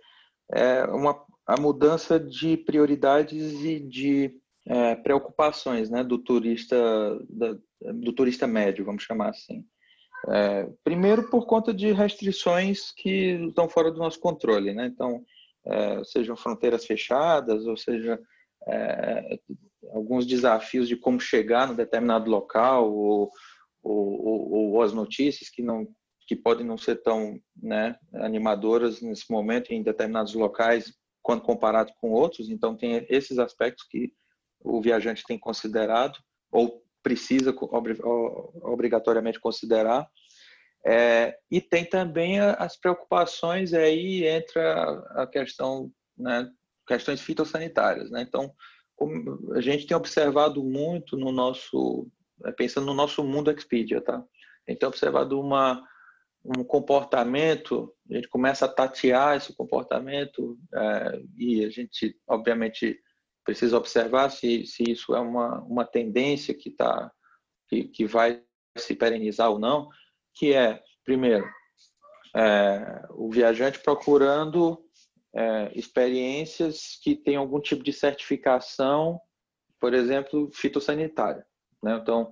é 0.54 0.84
uma, 0.84 1.26
a 1.48 1.60
mudança 1.60 2.20
de 2.20 2.56
prioridades 2.56 3.64
e 3.64 3.80
de 3.80 4.40
é, 4.68 4.94
preocupações 4.94 5.90
né, 5.90 6.04
do 6.04 6.20
turista 6.20 6.78
da, 7.28 7.58
do 7.96 8.14
turista 8.14 8.46
médio, 8.46 8.86
vamos 8.86 9.02
chamar 9.02 9.30
assim. 9.30 9.66
É, 10.30 10.68
primeiro, 10.84 11.30
por 11.30 11.46
conta 11.46 11.74
de 11.74 11.92
restrições 11.92 12.92
que 12.96 13.48
estão 13.48 13.68
fora 13.68 13.92
do 13.92 14.00
nosso 14.00 14.20
controle, 14.20 14.74
né? 14.74 14.86
Então, 14.86 15.24
é, 15.66 16.04
sejam 16.04 16.36
fronteiras 16.36 16.86
fechadas, 16.86 17.66
ou 17.66 17.76
seja, 17.76 18.20
é, 18.68 19.40
alguns 19.92 20.26
desafios 20.26 20.88
de 20.88 20.96
como 20.96 21.20
chegar 21.20 21.68
no 21.68 21.76
determinado 21.76 22.30
local, 22.30 22.92
ou, 22.94 23.32
ou, 23.82 24.26
ou, 24.26 24.72
ou, 24.74 24.82
as 24.82 24.94
notícias 24.94 25.50
que 25.50 25.62
não 25.62 25.88
que 26.28 26.36
podem 26.36 26.66
não 26.66 26.78
ser 26.78 27.02
tão 27.02 27.38
né, 27.62 27.98
animadoras 28.14 29.02
nesse 29.02 29.30
momento 29.30 29.72
em 29.72 29.84
determinados 29.84 30.34
locais 30.34 30.94
quando 31.22 31.42
comparado 31.42 31.92
com 32.00 32.12
outros. 32.12 32.50
Então, 32.50 32.78
tem 32.78 33.06
esses 33.10 33.38
aspectos 33.38 33.86
que 33.90 34.14
o 34.64 34.80
viajante 34.80 35.26
tem 35.28 35.38
considerado 35.38 36.18
ou 36.50 36.81
precisa 37.02 37.54
obrigatoriamente 38.64 39.40
considerar. 39.40 40.08
É, 40.86 41.38
e 41.50 41.62
tem 41.62 41.86
também 41.86 42.40
as 42.40 42.76
preocupações 42.76 43.74
aí 43.74 44.26
entra 44.26 44.94
a 45.12 45.28
questão, 45.28 45.92
né, 46.18 46.50
questões 46.88 47.22
fitossanitárias, 47.22 48.10
né? 48.10 48.22
Então, 48.22 48.52
a 49.56 49.62
gente 49.62 49.86
tem 49.86 49.96
observado 49.96 50.64
muito 50.64 51.18
no 51.18 51.32
nosso, 51.32 52.08
é, 52.46 52.52
pensando 52.52 52.86
no 52.86 52.94
nosso 52.94 53.24
mundo 53.24 53.52
Expedia, 53.52 54.02
tá? 54.02 54.18
a 54.18 54.72
gente 54.72 54.80
tem 54.80 54.88
observado 54.88 55.40
uma, 55.40 55.84
um 56.44 56.64
comportamento, 56.64 57.94
a 58.10 58.16
gente 58.16 58.28
começa 58.28 58.66
a 58.66 58.70
tatear 58.70 59.38
esse 59.38 59.54
comportamento 59.56 60.58
é, 60.74 61.22
e 61.38 61.66
a 61.66 61.70
gente, 61.70 62.16
obviamente, 62.28 63.00
precisa 63.44 63.78
observar 63.78 64.30
se, 64.30 64.66
se 64.66 64.84
isso 64.84 65.16
é 65.16 65.20
uma, 65.20 65.62
uma 65.62 65.86
tendência 65.86 66.54
que, 66.54 66.72
tá, 66.72 67.12
que, 67.68 67.86
que 67.86 68.06
vai 68.06 68.42
se 68.78 68.96
perenizar 68.96 69.50
ou 69.50 69.60
não, 69.60 69.90
que 70.34 70.54
é, 70.54 70.82
primeiro, 71.04 71.46
é, 72.36 73.06
o 73.12 73.30
viajante 73.30 73.80
procurando 73.80 74.82
é, 75.34 75.72
experiências 75.76 77.00
que 77.02 77.16
têm 77.16 77.36
algum 77.36 77.60
tipo 77.60 77.84
de 77.84 77.94
certificação, 77.94 79.20
por 79.80 79.94
exemplo, 79.94 80.50
fitossanitária. 80.54 81.46
Né? 81.84 81.98
Então, 82.02 82.32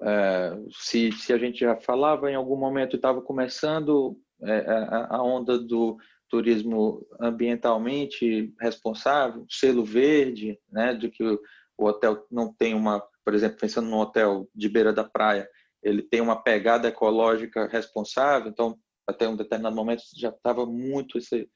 é, 0.00 0.56
se, 0.70 1.12
se 1.12 1.32
a 1.32 1.38
gente 1.38 1.60
já 1.60 1.76
falava 1.76 2.30
em 2.30 2.34
algum 2.34 2.56
momento 2.56 2.96
estava 2.96 3.22
começando 3.22 4.18
é, 4.42 4.58
a, 4.58 5.16
a, 5.16 5.22
onda 5.22 5.58
do 5.58 5.96
turismo 6.34 7.06
ambientalmente 7.20 8.52
responsável, 8.60 9.46
selo 9.48 9.84
verde, 9.84 10.58
né, 10.68 10.92
de 10.92 11.08
que 11.08 11.22
o, 11.22 11.38
hotel 11.78 12.26
não 12.28 12.52
tem 12.52 12.74
uma, 12.74 13.00
por 13.24 13.34
exemplo, 13.34 13.56
pensando 13.56 13.88
num 13.88 13.98
hotel 13.98 14.48
de 14.52 14.68
beira 14.68 14.92
da 14.92 15.04
praia, 15.04 15.48
ele 15.80 16.02
tem 16.02 16.20
uma 16.20 16.42
pegada 16.42 16.88
ecológica 16.88 17.68
responsável, 17.68 18.50
então 18.50 18.76
até 19.06 19.28
um 19.28 19.36
determinado 19.36 19.76
momento 19.76 20.02
já 20.16 20.30
estava 20.30 20.66
muito 20.66 21.18
esse, 21.18 21.48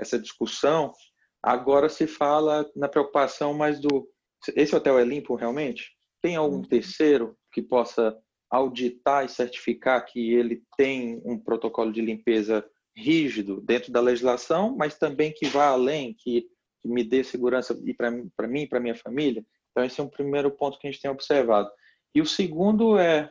essa 0.00 0.18
discussão. 0.18 0.92
Agora 1.40 1.88
se 1.88 2.08
fala 2.08 2.68
na 2.74 2.88
preocupação 2.88 3.54
mais 3.54 3.78
do 3.78 4.08
esse 4.56 4.74
hotel 4.74 4.98
é 4.98 5.04
limpo 5.04 5.36
realmente? 5.36 5.92
Tem 6.20 6.36
algum 6.36 6.56
uhum. 6.56 6.62
terceiro 6.62 7.36
que 7.52 7.62
possa 7.62 8.18
auditar 8.50 9.24
e 9.24 9.28
certificar 9.28 10.04
que 10.04 10.34
ele 10.34 10.62
tem 10.76 11.22
um 11.24 11.38
protocolo 11.38 11.92
de 11.92 12.02
limpeza 12.02 12.64
rígido 12.96 13.60
dentro 13.60 13.92
da 13.92 14.00
legislação, 14.00 14.74
mas 14.76 14.98
também 14.98 15.32
que 15.32 15.46
vá 15.46 15.68
além, 15.68 16.14
que, 16.14 16.46
que 16.80 16.88
me 16.88 17.02
dê 17.02 17.24
segurança 17.24 17.78
e 17.84 17.94
para 17.94 18.10
mim 18.48 18.62
e 18.62 18.68
para 18.68 18.80
minha 18.80 18.94
família. 18.94 19.44
Então 19.70 19.84
esse 19.84 20.00
é 20.00 20.04
um 20.04 20.08
primeiro 20.08 20.50
ponto 20.50 20.78
que 20.78 20.86
a 20.86 20.90
gente 20.90 21.02
tem 21.02 21.10
observado. 21.10 21.70
E 22.14 22.20
o 22.20 22.26
segundo 22.26 22.96
é, 22.98 23.30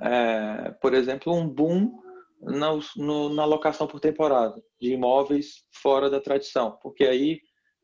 é 0.00 0.70
por 0.80 0.94
exemplo, 0.94 1.34
um 1.34 1.48
boom 1.48 2.00
na, 2.40 2.70
no, 2.96 3.28
na 3.28 3.44
locação 3.44 3.86
por 3.86 4.00
temporada 4.00 4.60
de 4.80 4.92
imóveis 4.92 5.64
fora 5.82 6.08
da 6.08 6.20
tradição, 6.20 6.78
porque 6.82 7.04
aí 7.04 7.40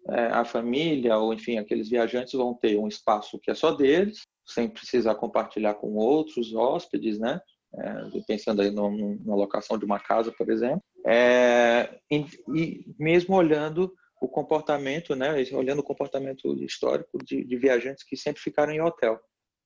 é, 0.09 0.27
a 0.27 0.45
família 0.45 1.19
ou 1.19 1.35
enfim 1.35 1.59
aqueles 1.59 1.89
viajantes 1.89 2.33
vão 2.33 2.55
ter 2.55 2.79
um 2.79 2.87
espaço 2.87 3.41
que 3.41 3.51
é 3.51 3.55
só 3.55 3.73
deles 3.73 4.21
sem 4.47 4.69
precisar 4.69 5.17
compartilhar 5.17 5.75
com 5.75 5.97
outros 5.97 6.55
hóspedes, 6.55 7.19
né? 7.19 7.41
É, 7.79 8.21
pensando 8.27 8.63
aí 8.63 8.71
na 8.71 9.35
locação 9.35 9.77
de 9.79 9.85
uma 9.85 10.01
casa, 10.01 10.33
por 10.33 10.49
exemplo, 10.51 10.83
é, 11.07 11.99
e, 12.11 12.25
e, 12.55 12.95
mesmo 12.99 13.37
olhando 13.37 13.93
o 14.21 14.29
comportamento, 14.29 15.15
né? 15.15 15.35
Olhando 15.53 15.81
o 15.81 15.85
comportamento 15.85 16.55
histórico 16.65 17.19
de, 17.23 17.45
de 17.45 17.57
viajantes 17.57 18.03
que 18.03 18.17
sempre 18.17 18.41
ficaram 18.41 18.73
em 18.73 18.81
hotel, 18.81 19.21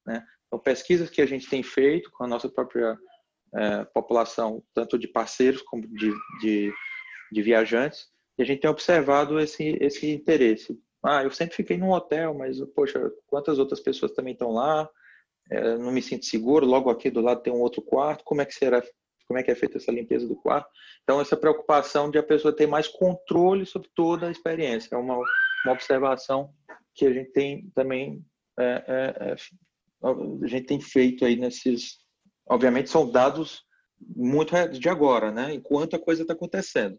né? 0.05 0.25
Então, 0.47 0.59
pesquisas 0.59 1.09
que 1.09 1.23
a 1.23 1.27
gente 1.27 1.49
tem 1.49 1.63
feito 1.63 2.11
com 2.11 2.25
a 2.25 2.27
nossa 2.27 2.49
própria 2.49 2.99
é, 3.55 3.85
população, 3.95 4.63
tanto 4.75 4.99
de 4.99 5.07
parceiros 5.07 5.63
como 5.63 5.87
de, 5.87 6.13
de, 6.41 6.73
de 7.31 7.43
viajantes, 7.43 8.09
e 8.37 8.43
a 8.43 8.45
gente 8.45 8.61
tem 8.61 8.71
observado 8.71 9.39
esse, 9.39 9.79
esse 9.81 10.11
interesse 10.11 10.77
ah, 11.03 11.23
eu 11.23 11.31
sempre 11.31 11.57
fiquei 11.57 11.79
num 11.79 11.91
hotel, 11.91 12.35
mas, 12.35 12.61
poxa, 12.75 13.11
quantas 13.27 13.59
outras 13.59 13.81
pessoas 13.81 14.13
também 14.13 14.35
estão 14.35 14.51
lá? 14.51 14.89
É, 15.51 15.77
não 15.77 15.91
me 15.93 16.01
sinto 16.01 16.25
seguro. 16.25 16.67
Logo 16.67 16.91
aqui 16.91 17.11
do 17.11 17.21
lado 17.21 17.43
tem 17.43 17.53
um 17.53 17.61
outro 17.61 17.83
quarto. 17.83 18.25
Como 18.25 18.41
é 18.41 18.45
que 18.45 18.55
será? 18.55 18.83
Como 19.27 19.39
é 19.39 19.43
que 19.43 19.51
é 19.51 19.55
feita 19.55 19.79
essa 19.79 19.93
limpeza 19.93 20.27
do 20.27 20.37
quarto? 20.37 20.69
Então, 21.03 21.21
essa 21.21 21.37
preocupação 21.37 22.11
de 22.11 22.19
a 22.19 22.23
pessoa 22.23 22.55
ter 22.55 22.67
mais 22.67 22.89
controle 22.89 23.65
sobre 23.65 23.89
toda 23.95 24.27
a 24.27 24.31
experiência 24.31 24.95
é 24.95 24.99
uma, 24.99 25.17
uma 25.65 25.73
observação 25.73 26.53
que 26.95 27.07
a 27.07 27.13
gente 27.13 27.31
tem 27.31 27.71
também 27.75 28.25
é, 28.59 28.85
é, 28.87 29.31
é 29.31 29.37
a 30.03 30.47
gente 30.47 30.67
tem 30.67 30.81
feito 30.81 31.25
aí 31.25 31.37
nesses. 31.37 31.99
Obviamente, 32.49 32.91
são 32.91 33.11
dados 33.11 33.63
muito 34.01 34.55
de 34.73 34.89
agora, 34.89 35.31
né? 35.31 35.53
Enquanto 35.55 35.95
a 35.95 35.99
coisa 35.99 36.23
está 36.23 36.33
acontecendo. 36.33 36.99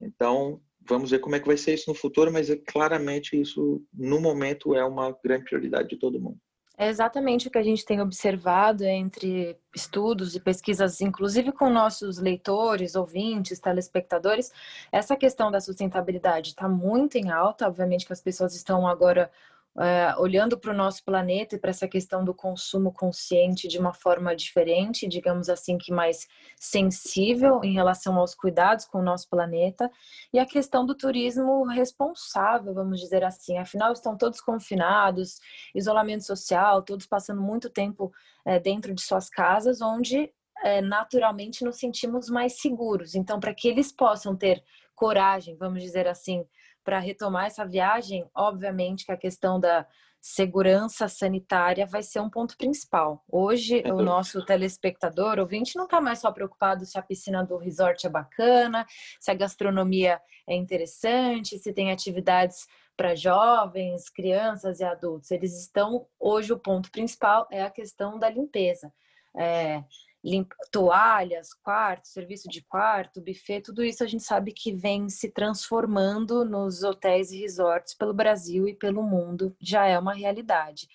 Então, 0.00 0.60
vamos 0.88 1.10
ver 1.10 1.18
como 1.18 1.34
é 1.34 1.40
que 1.40 1.46
vai 1.46 1.56
ser 1.56 1.74
isso 1.74 1.90
no 1.90 1.94
futuro, 1.94 2.32
mas 2.32 2.48
é, 2.48 2.56
claramente 2.56 3.38
isso, 3.38 3.84
no 3.92 4.20
momento, 4.20 4.74
é 4.74 4.84
uma 4.84 5.16
grande 5.24 5.44
prioridade 5.44 5.88
de 5.88 5.98
todo 5.98 6.20
mundo. 6.20 6.38
É 6.78 6.88
exatamente 6.88 7.48
o 7.48 7.50
que 7.50 7.56
a 7.56 7.62
gente 7.62 7.86
tem 7.86 8.02
observado 8.02 8.84
entre 8.84 9.58
estudos 9.74 10.34
e 10.34 10.40
pesquisas, 10.40 11.00
inclusive 11.00 11.50
com 11.50 11.70
nossos 11.70 12.18
leitores, 12.18 12.94
ouvintes, 12.94 13.58
telespectadores. 13.58 14.52
Essa 14.92 15.16
questão 15.16 15.50
da 15.50 15.58
sustentabilidade 15.58 16.50
está 16.50 16.68
muito 16.68 17.16
em 17.16 17.30
alta. 17.30 17.66
Obviamente 17.66 18.04
que 18.06 18.12
as 18.12 18.20
pessoas 18.20 18.54
estão 18.54 18.86
agora 18.86 19.30
é, 19.78 20.14
olhando 20.18 20.58
para 20.58 20.72
o 20.72 20.76
nosso 20.76 21.04
planeta 21.04 21.54
e 21.54 21.58
para 21.58 21.70
essa 21.70 21.86
questão 21.86 22.24
do 22.24 22.32
consumo 22.32 22.92
consciente 22.92 23.68
de 23.68 23.78
uma 23.78 23.92
forma 23.92 24.34
diferente, 24.34 25.06
digamos 25.06 25.48
assim, 25.48 25.76
que 25.76 25.92
mais 25.92 26.26
sensível 26.58 27.60
em 27.62 27.72
relação 27.72 28.16
aos 28.16 28.34
cuidados 28.34 28.86
com 28.86 28.98
o 28.98 29.02
nosso 29.02 29.28
planeta, 29.28 29.90
e 30.32 30.38
a 30.38 30.46
questão 30.46 30.86
do 30.86 30.94
turismo 30.94 31.64
responsável, 31.66 32.72
vamos 32.72 33.00
dizer 33.00 33.22
assim. 33.22 33.58
Afinal, 33.58 33.92
estão 33.92 34.16
todos 34.16 34.40
confinados, 34.40 35.38
isolamento 35.74 36.24
social, 36.24 36.82
todos 36.82 37.06
passando 37.06 37.42
muito 37.42 37.68
tempo 37.68 38.12
é, 38.44 38.58
dentro 38.58 38.94
de 38.94 39.02
suas 39.02 39.28
casas, 39.28 39.82
onde 39.82 40.32
é, 40.62 40.80
naturalmente 40.80 41.64
nos 41.64 41.76
sentimos 41.76 42.30
mais 42.30 42.60
seguros. 42.60 43.14
Então, 43.14 43.38
para 43.38 43.54
que 43.54 43.68
eles 43.68 43.92
possam 43.92 44.34
ter 44.34 44.62
coragem, 44.94 45.54
vamos 45.56 45.82
dizer 45.82 46.08
assim, 46.08 46.46
para 46.86 47.00
retomar 47.00 47.46
essa 47.46 47.66
viagem, 47.66 48.24
obviamente 48.32 49.04
que 49.04 49.10
a 49.10 49.16
questão 49.16 49.58
da 49.58 49.84
segurança 50.20 51.08
sanitária 51.08 51.84
vai 51.84 52.00
ser 52.00 52.20
um 52.20 52.30
ponto 52.30 52.56
principal. 52.56 53.24
Hoje, 53.28 53.82
o 53.86 54.02
nosso 54.02 54.44
telespectador, 54.44 55.40
ouvinte, 55.40 55.76
não 55.76 55.84
está 55.84 56.00
mais 56.00 56.20
só 56.20 56.30
preocupado 56.30 56.86
se 56.86 56.96
a 56.96 57.02
piscina 57.02 57.44
do 57.44 57.56
resort 57.56 58.06
é 58.06 58.10
bacana, 58.10 58.86
se 59.20 59.32
a 59.32 59.34
gastronomia 59.34 60.20
é 60.48 60.54
interessante, 60.54 61.58
se 61.58 61.72
tem 61.72 61.90
atividades 61.90 62.66
para 62.96 63.16
jovens, 63.16 64.08
crianças 64.08 64.78
e 64.78 64.84
adultos. 64.84 65.32
Eles 65.32 65.60
estão, 65.60 66.06
hoje, 66.20 66.52
o 66.52 66.58
ponto 66.58 66.90
principal 66.92 67.48
é 67.50 67.62
a 67.62 67.70
questão 67.70 68.16
da 68.16 68.30
limpeza. 68.30 68.92
É, 69.36 69.82
limpa, 70.26 70.56
toalhas, 70.72 71.54
quarto, 71.54 72.08
serviço 72.08 72.48
de 72.48 72.60
quarto, 72.60 73.20
buffet, 73.20 73.60
tudo 73.60 73.84
isso 73.84 74.02
a 74.02 74.06
gente 74.08 74.24
sabe 74.24 74.50
que 74.50 74.72
vem 74.72 75.08
se 75.08 75.30
transformando 75.30 76.44
nos 76.44 76.82
hotéis 76.82 77.30
e 77.30 77.38
resorts 77.38 77.94
pelo 77.94 78.12
Brasil 78.12 78.66
e 78.66 78.74
pelo 78.74 79.04
mundo, 79.04 79.54
já 79.60 79.86
é 79.86 79.96
uma 79.96 80.12
realidade. 80.12 80.88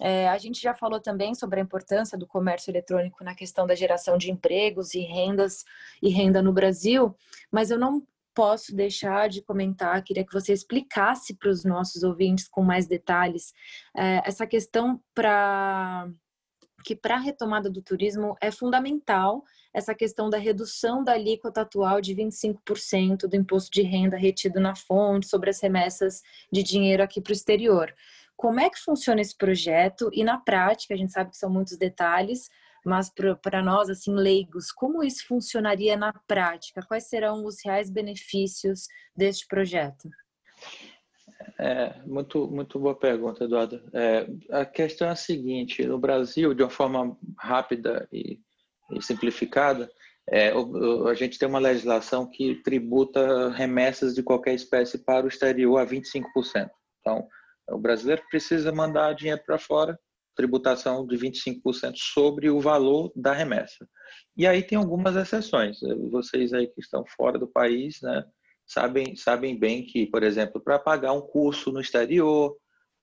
É, 0.00 0.26
a 0.28 0.38
gente 0.38 0.60
já 0.60 0.74
falou 0.74 0.98
também 0.98 1.34
sobre 1.34 1.60
a 1.60 1.62
importância 1.62 2.16
do 2.16 2.26
comércio 2.26 2.70
eletrônico 2.70 3.22
na 3.22 3.34
questão 3.34 3.66
da 3.66 3.74
geração 3.74 4.16
de 4.16 4.30
empregos 4.30 4.94
e 4.94 5.00
rendas 5.00 5.64
e 6.00 6.08
renda 6.08 6.40
no 6.40 6.52
Brasil, 6.52 7.14
mas 7.50 7.70
eu 7.70 7.78
não 7.78 8.02
posso 8.34 8.74
deixar 8.74 9.28
de 9.28 9.42
comentar, 9.42 10.02
queria 10.02 10.24
que 10.24 10.32
você 10.32 10.54
explicasse 10.54 11.34
para 11.34 11.50
os 11.50 11.62
nossos 11.62 12.02
ouvintes 12.02 12.48
com 12.48 12.62
mais 12.62 12.86
detalhes 12.86 13.52
é, 13.94 14.22
essa 14.24 14.46
questão 14.46 14.98
para 15.14 16.08
que 16.82 16.96
para 16.96 17.16
a 17.16 17.20
retomada 17.20 17.70
do 17.70 17.80
turismo 17.80 18.36
é 18.40 18.50
fundamental 18.50 19.44
essa 19.72 19.94
questão 19.94 20.28
da 20.28 20.36
redução 20.36 21.02
da 21.02 21.12
alíquota 21.12 21.62
atual 21.62 22.00
de 22.00 22.14
25% 22.14 23.26
do 23.26 23.36
imposto 23.36 23.70
de 23.70 23.82
renda 23.82 24.16
retido 24.16 24.60
na 24.60 24.74
fonte 24.74 25.26
sobre 25.26 25.50
as 25.50 25.60
remessas 25.60 26.22
de 26.52 26.62
dinheiro 26.62 27.02
aqui 27.02 27.20
para 27.20 27.30
o 27.30 27.34
exterior. 27.34 27.94
Como 28.36 28.60
é 28.60 28.68
que 28.68 28.78
funciona 28.78 29.20
esse 29.20 29.36
projeto? 29.36 30.10
E 30.12 30.24
na 30.24 30.36
prática, 30.38 30.94
a 30.94 30.96
gente 30.96 31.12
sabe 31.12 31.30
que 31.30 31.36
são 31.36 31.48
muitos 31.48 31.76
detalhes, 31.76 32.50
mas 32.84 33.10
para 33.40 33.62
nós, 33.62 33.88
assim, 33.88 34.14
leigos, 34.14 34.72
como 34.72 35.02
isso 35.02 35.26
funcionaria 35.26 35.96
na 35.96 36.12
prática? 36.26 36.82
Quais 36.82 37.08
serão 37.08 37.44
os 37.44 37.64
reais 37.64 37.88
benefícios 37.88 38.88
deste 39.16 39.46
projeto? 39.46 40.08
É, 41.58 42.00
muito, 42.06 42.48
muito 42.48 42.78
boa 42.78 42.94
pergunta, 42.94 43.44
Eduardo. 43.44 43.82
É, 43.92 44.26
a 44.50 44.64
questão 44.64 45.08
é 45.08 45.12
a 45.12 45.16
seguinte: 45.16 45.84
no 45.86 45.98
Brasil, 45.98 46.54
de 46.54 46.62
uma 46.62 46.70
forma 46.70 47.16
rápida 47.38 48.08
e, 48.12 48.38
e 48.90 49.02
simplificada, 49.02 49.90
é, 50.28 50.54
o, 50.54 51.08
a 51.08 51.14
gente 51.14 51.38
tem 51.38 51.48
uma 51.48 51.58
legislação 51.58 52.28
que 52.28 52.56
tributa 52.62 53.50
remessas 53.50 54.14
de 54.14 54.22
qualquer 54.22 54.54
espécie 54.54 54.98
para 54.98 55.26
o 55.26 55.28
exterior 55.28 55.78
a 55.78 55.86
25%. 55.86 56.70
Então, 57.00 57.26
o 57.68 57.78
brasileiro 57.78 58.22
precisa 58.30 58.72
mandar 58.72 59.14
dinheiro 59.14 59.42
para 59.44 59.58
fora, 59.58 59.98
tributação 60.36 61.06
de 61.06 61.16
25% 61.16 61.94
sobre 61.96 62.48
o 62.50 62.60
valor 62.60 63.12
da 63.14 63.32
remessa. 63.32 63.86
E 64.36 64.46
aí 64.46 64.62
tem 64.62 64.78
algumas 64.78 65.16
exceções. 65.16 65.78
Vocês 66.10 66.52
aí 66.52 66.66
que 66.66 66.80
estão 66.80 67.04
fora 67.16 67.38
do 67.38 67.46
país, 67.46 68.00
né? 68.00 68.24
Sabem, 68.72 69.14
sabem 69.16 69.58
bem 69.58 69.84
que, 69.84 70.06
por 70.06 70.22
exemplo, 70.22 70.60
para 70.60 70.78
pagar 70.78 71.12
um 71.12 71.20
curso 71.20 71.70
no 71.70 71.80
exterior 71.80 72.56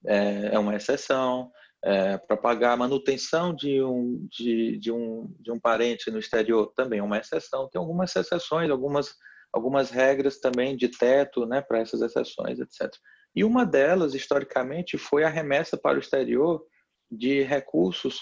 é, 0.06 0.56
é 0.56 0.60
uma 0.60 0.76
exceção, 0.76 1.52
É, 1.82 2.18
para 2.18 2.36
pagar 2.36 2.74
a 2.74 2.78
manutenção 2.78 3.56
de 3.56 3.82
um, 3.82 4.28
de, 4.30 4.78
de, 4.80 4.92
um, 4.92 5.34
de 5.40 5.50
um 5.50 5.58
parente 5.58 6.12
no 6.12 6.20
exterior, 6.20 6.74
também 6.76 7.00
é 7.00 7.04
uma 7.04 7.18
exceção. 7.18 7.70
Tem 7.70 7.80
algumas 7.80 8.14
exceções, 8.14 8.70
algumas, 8.70 9.16
algumas 9.54 9.90
regras 9.90 10.42
também 10.42 10.76
de 10.76 10.90
teto 10.90 11.46
né, 11.46 11.62
para 11.62 11.80
essas 11.80 12.02
exceções, 12.02 12.60
etc. 12.60 12.92
E 13.34 13.46
uma 13.46 13.66
delas, 13.66 14.14
historicamente, 14.14 14.98
foi 14.98 15.24
a 15.24 15.30
remessa 15.30 15.78
para 15.78 15.98
o 15.98 16.02
exterior 16.02 16.62
de 17.10 17.44
recursos 17.44 18.16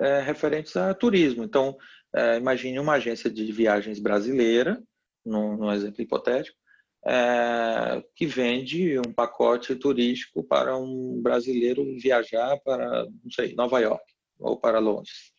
é, 0.00 0.20
referentes 0.20 0.76
a 0.76 0.92
turismo. 0.92 1.44
Então, 1.44 1.76
é, 2.12 2.38
imagine 2.38 2.80
uma 2.80 2.94
agência 2.94 3.30
de 3.30 3.52
viagens 3.52 4.00
brasileira, 4.00 4.82
num, 5.24 5.56
num 5.56 5.70
exemplo 5.72 6.02
hipotético, 6.02 6.58
é, 7.06 8.02
que 8.14 8.26
vende 8.26 8.98
um 8.98 9.12
pacote 9.12 9.74
turístico 9.74 10.44
para 10.44 10.76
um 10.76 11.20
brasileiro 11.22 11.84
viajar 11.98 12.58
para, 12.60 13.06
não 13.22 13.30
sei, 13.30 13.54
Nova 13.54 13.80
York 13.80 14.04
ou 14.38 14.58
para 14.58 14.78
Londres. 14.78 15.32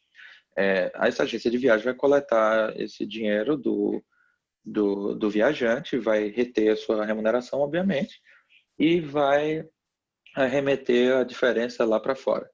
É, 0.57 0.91
essa 0.95 1.23
agência 1.23 1.49
de 1.49 1.57
viagem 1.57 1.85
vai 1.85 1.93
coletar 1.93 2.79
esse 2.79 3.05
dinheiro 3.05 3.55
do, 3.55 4.03
do, 4.63 5.15
do 5.15 5.29
viajante, 5.29 5.97
vai 5.97 6.29
reter 6.29 6.71
a 6.71 6.75
sua 6.75 7.05
remuneração, 7.05 7.59
obviamente, 7.59 8.21
e 8.77 8.99
vai 8.99 9.63
remeter 10.35 11.15
a 11.17 11.23
diferença 11.23 11.85
lá 11.85 11.99
para 11.99 12.15
fora. 12.15 12.49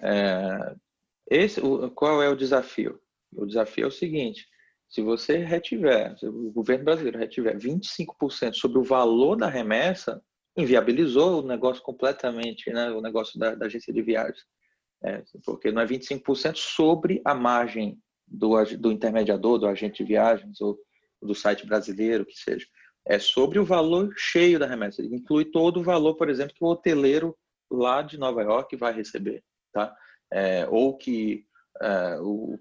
É, 0.00 0.74
esse, 1.30 1.60
o, 1.60 1.90
qual 1.90 2.22
é 2.22 2.28
o 2.28 2.36
desafio? 2.36 3.00
O 3.32 3.46
desafio 3.46 3.84
é 3.84 3.88
o 3.88 3.92
seguinte: 3.92 4.46
se 4.94 5.02
você 5.02 5.38
retiver, 5.38 6.16
se 6.18 6.26
o 6.26 6.52
governo 6.52 6.84
brasileiro 6.84 7.18
retiver 7.18 7.58
25% 7.58 8.54
sobre 8.54 8.78
o 8.78 8.84
valor 8.84 9.36
da 9.36 9.48
remessa, 9.48 10.22
inviabilizou 10.56 11.42
o 11.42 11.46
negócio 11.46 11.82
completamente, 11.82 12.70
né, 12.70 12.90
o 12.92 13.00
negócio 13.00 13.38
da, 13.38 13.56
da 13.56 13.66
agência 13.66 13.92
de 13.92 14.02
viagens. 14.02 14.44
É, 15.02 15.22
porque 15.44 15.72
não 15.72 15.82
é 15.82 15.86
25% 15.86 16.56
sobre 16.56 17.20
a 17.24 17.34
margem 17.34 17.98
do, 18.26 18.54
do 18.78 18.92
intermediador, 18.92 19.58
do 19.58 19.66
agente 19.66 20.02
de 20.02 20.08
viagens 20.08 20.60
ou 20.60 20.78
do 21.20 21.34
site 21.34 21.66
brasileiro, 21.66 22.24
que 22.24 22.38
seja. 22.38 22.66
É 23.04 23.18
sobre 23.18 23.58
o 23.58 23.64
valor 23.64 24.14
cheio 24.16 24.58
da 24.58 24.66
remessa. 24.66 25.02
Inclui 25.02 25.46
todo 25.46 25.80
o 25.80 25.82
valor, 25.82 26.14
por 26.14 26.30
exemplo, 26.30 26.54
que 26.54 26.64
o 26.64 26.68
hoteleiro 26.68 27.36
lá 27.68 28.00
de 28.00 28.16
Nova 28.16 28.42
York 28.42 28.76
vai 28.76 28.94
receber. 28.94 29.42
Tá? 29.72 29.94
é, 30.34 30.66
ou 30.68 30.96
que 30.96 31.46
é, 31.82 32.18
o, 32.20 32.58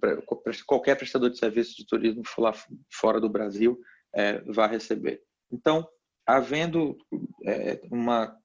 qualquer 0.65 0.95
prestador 0.95 1.29
de 1.29 1.37
serviço 1.37 1.75
de 1.75 1.85
turismo 1.85 2.23
lá 2.37 2.53
fora 2.91 3.19
do 3.19 3.29
Brasil 3.29 3.79
é, 4.13 4.39
vai 4.41 4.69
receber. 4.69 5.21
Então, 5.51 5.87
havendo 6.25 6.97
é, 7.45 7.81
uma 7.91 8.35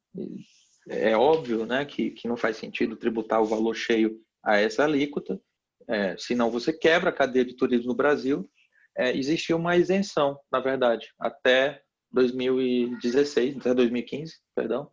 é 0.88 1.16
óbvio, 1.16 1.66
né, 1.66 1.84
que, 1.84 2.10
que 2.10 2.26
não 2.26 2.36
faz 2.36 2.56
sentido 2.56 2.96
tributar 2.96 3.42
o 3.42 3.46
valor 3.46 3.74
cheio 3.74 4.18
a 4.42 4.56
essa 4.56 4.84
alíquota, 4.84 5.40
é, 5.86 6.16
senão 6.18 6.50
você 6.50 6.72
quebra 6.72 7.10
a 7.10 7.12
cadeia 7.12 7.44
de 7.44 7.54
turismo 7.54 7.88
no 7.88 7.94
Brasil. 7.94 8.50
É, 8.96 9.16
existia 9.16 9.56
uma 9.56 9.76
isenção, 9.76 10.38
na 10.50 10.60
verdade, 10.60 11.08
até 11.18 11.82
2016, 12.10 13.58
até 13.58 13.74
2015, 13.74 14.34
perdão, 14.54 14.90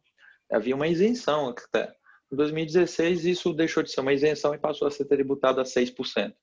havia 0.51 0.75
uma 0.75 0.87
isenção 0.87 1.49
até 1.49 1.93
em 2.31 2.35
2016, 2.35 3.25
isso 3.25 3.53
deixou 3.53 3.83
de 3.83 3.91
ser 3.91 4.01
uma 4.01 4.13
isenção 4.13 4.53
e 4.53 4.59
passou 4.59 4.87
a 4.87 4.91
ser 4.91 5.05
tributado 5.05 5.61
a 5.61 5.63
6%. 5.63 6.33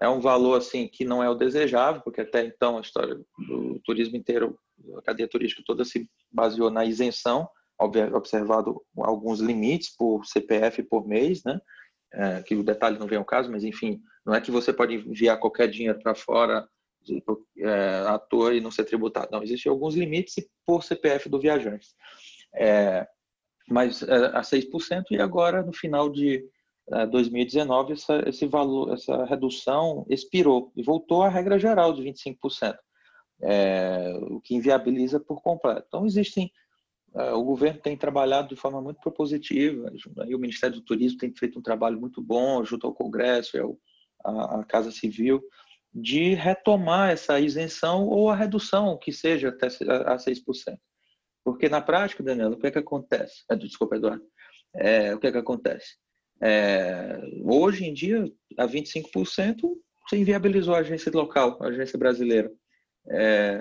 É 0.00 0.08
um 0.08 0.20
valor 0.20 0.56
assim 0.56 0.86
que 0.86 1.04
não 1.04 1.22
é 1.22 1.28
o 1.28 1.34
desejável, 1.34 2.00
porque 2.02 2.20
até 2.20 2.44
então 2.44 2.78
a 2.78 2.80
história 2.80 3.16
do 3.16 3.80
turismo 3.84 4.16
inteiro, 4.16 4.58
a 4.96 5.02
cadeia 5.02 5.28
turística 5.28 5.62
toda 5.66 5.84
se 5.84 6.08
baseou 6.30 6.70
na 6.70 6.84
isenção, 6.84 7.48
observado 7.78 8.82
alguns 8.96 9.40
limites 9.40 9.94
por 9.96 10.24
CPF 10.24 10.82
por 10.84 11.06
mês, 11.06 11.42
né? 11.44 11.60
É, 12.12 12.42
que 12.42 12.54
o 12.54 12.62
detalhe 12.62 12.98
não 12.98 13.06
vem 13.06 13.18
ao 13.18 13.24
caso, 13.24 13.50
mas 13.50 13.62
enfim, 13.64 14.00
não 14.24 14.34
é 14.34 14.40
que 14.40 14.50
você 14.50 14.72
pode 14.72 14.94
enviar 14.94 15.38
qualquer 15.38 15.68
dinheiro 15.68 15.98
para 15.98 16.14
fora 16.14 16.66
é, 17.58 18.04
à 18.06 18.18
toa 18.18 18.54
e 18.54 18.60
não 18.60 18.70
ser 18.70 18.84
tributado. 18.84 19.28
Não, 19.30 19.42
existem 19.42 19.70
alguns 19.70 19.94
limites 19.94 20.34
por 20.64 20.82
CPF 20.82 21.28
do 21.28 21.38
viajante. 21.38 21.88
É, 22.54 23.06
mas 23.68 24.02
é, 24.02 24.26
a 24.34 24.40
6%, 24.40 25.04
e 25.10 25.20
agora, 25.20 25.62
no 25.62 25.72
final 25.72 26.08
de 26.08 26.44
2019, 27.10 27.90
é, 27.90 27.94
essa, 27.94 28.28
esse 28.28 28.46
valor, 28.46 28.94
essa 28.94 29.24
redução 29.24 30.06
expirou 30.08 30.72
e 30.74 30.82
voltou 30.82 31.22
à 31.22 31.28
regra 31.28 31.58
geral 31.58 31.92
de 31.92 32.02
25%, 32.02 32.76
é, 33.42 34.12
o 34.22 34.40
que 34.40 34.54
inviabiliza 34.54 35.20
por 35.20 35.42
completo. 35.42 35.84
Então, 35.86 36.06
existem. 36.06 36.50
É, 37.14 37.32
o 37.32 37.42
governo 37.42 37.80
tem 37.80 37.96
trabalhado 37.96 38.48
de 38.48 38.56
forma 38.56 38.82
muito 38.82 39.00
propositiva, 39.00 39.90
e 40.26 40.34
o 40.34 40.38
Ministério 40.38 40.76
do 40.76 40.82
Turismo 40.82 41.18
tem 41.18 41.34
feito 41.34 41.58
um 41.58 41.62
trabalho 41.62 41.98
muito 41.98 42.22
bom, 42.22 42.62
junto 42.64 42.86
ao 42.86 42.94
Congresso 42.94 43.56
e 43.56 43.60
à 44.24 44.64
Casa 44.64 44.90
Civil, 44.90 45.42
de 45.92 46.34
retomar 46.34 47.10
essa 47.10 47.40
isenção 47.40 48.06
ou 48.06 48.28
a 48.28 48.36
redução, 48.36 48.98
que 48.98 49.10
seja 49.10 49.48
até 49.48 49.66
a 49.66 50.16
6%. 50.16 50.78
Porque 51.52 51.66
na 51.66 51.80
prática, 51.80 52.22
Daniela, 52.22 52.54
o 52.54 52.58
que 52.58 52.66
é 52.66 52.70
que 52.70 52.78
acontece? 52.78 53.42
É, 53.50 53.56
desculpa, 53.56 53.96
Eduardo. 53.96 54.22
É, 54.74 55.14
o 55.14 55.18
que 55.18 55.28
é 55.28 55.32
que 55.32 55.38
acontece? 55.38 55.96
É, 56.42 57.18
hoje 57.42 57.86
em 57.86 57.94
dia, 57.94 58.30
a 58.58 58.66
25% 58.66 59.60
você 60.06 60.18
inviabilizou 60.18 60.74
a 60.74 60.80
agência 60.80 61.10
local, 61.12 61.58
a 61.62 61.68
agência 61.68 61.98
brasileira. 61.98 62.52
É, 63.10 63.58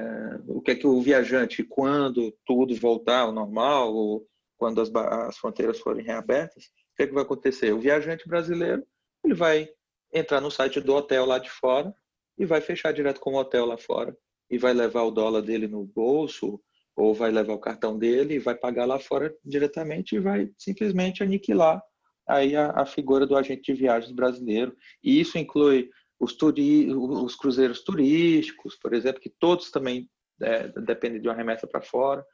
o 0.47 0.61
que 0.61 0.71
é 0.71 0.75
que 0.75 0.85
o 0.85 1.01
viajante, 1.01 1.63
quando 1.63 2.37
tudo 2.45 2.75
voltar 2.75 3.21
ao 3.21 3.31
normal, 3.31 3.93
ou 3.93 4.27
quando 4.57 4.81
as, 4.81 4.93
as 4.93 5.37
fronteiras 5.37 5.79
forem 5.79 6.05
reabertas, 6.05 6.65
o 6.65 6.95
que 6.97 7.03
é 7.03 7.07
que 7.07 7.13
vai 7.13 7.23
acontecer? 7.23 7.71
O 7.71 7.79
viajante 7.79 8.27
brasileiro 8.27 8.85
ele 9.23 9.33
vai 9.33 9.69
entrar 10.13 10.41
no 10.41 10.51
site 10.51 10.81
do 10.81 10.93
hotel 10.93 11.25
lá 11.25 11.39
de 11.39 11.49
fora 11.49 11.95
e 12.37 12.45
vai 12.45 12.59
fechar 12.59 12.91
direto 12.91 13.21
com 13.21 13.33
o 13.33 13.37
hotel 13.37 13.65
lá 13.65 13.77
fora 13.77 14.13
e 14.49 14.57
vai 14.57 14.73
levar 14.73 15.03
o 15.03 15.11
dólar 15.11 15.41
dele 15.41 15.67
no 15.67 15.85
bolso 15.85 16.61
ou 16.97 17.13
vai 17.13 17.29
levar 17.31 17.53
o 17.53 17.59
cartão 17.59 17.97
dele 17.97 18.33
e 18.33 18.39
vai 18.39 18.55
pagar 18.55 18.85
lá 18.85 18.99
fora 18.99 19.33
diretamente 19.45 20.15
e 20.15 20.19
vai 20.19 20.49
simplesmente 20.57 21.21
aniquilar 21.21 21.79
aí 22.27 22.55
a, 22.55 22.71
a 22.71 22.85
figura 22.87 23.27
do 23.27 23.37
agente 23.37 23.71
de 23.71 23.79
viagens 23.79 24.11
brasileiro. 24.11 24.75
E 25.03 25.19
isso 25.19 25.37
inclui 25.37 25.89
os, 26.19 26.35
turi 26.35 26.91
os 26.91 27.35
cruzeiros 27.35 27.83
turísticos, 27.83 28.75
por 28.75 28.95
exemplo, 28.95 29.21
que 29.21 29.29
todos 29.29 29.69
também 29.69 30.09
é, 30.41 30.67
dependem 30.81 31.21
de 31.21 31.27
uma 31.27 31.35
remessa 31.35 31.67
para 31.67 31.81
fora, 31.81 32.25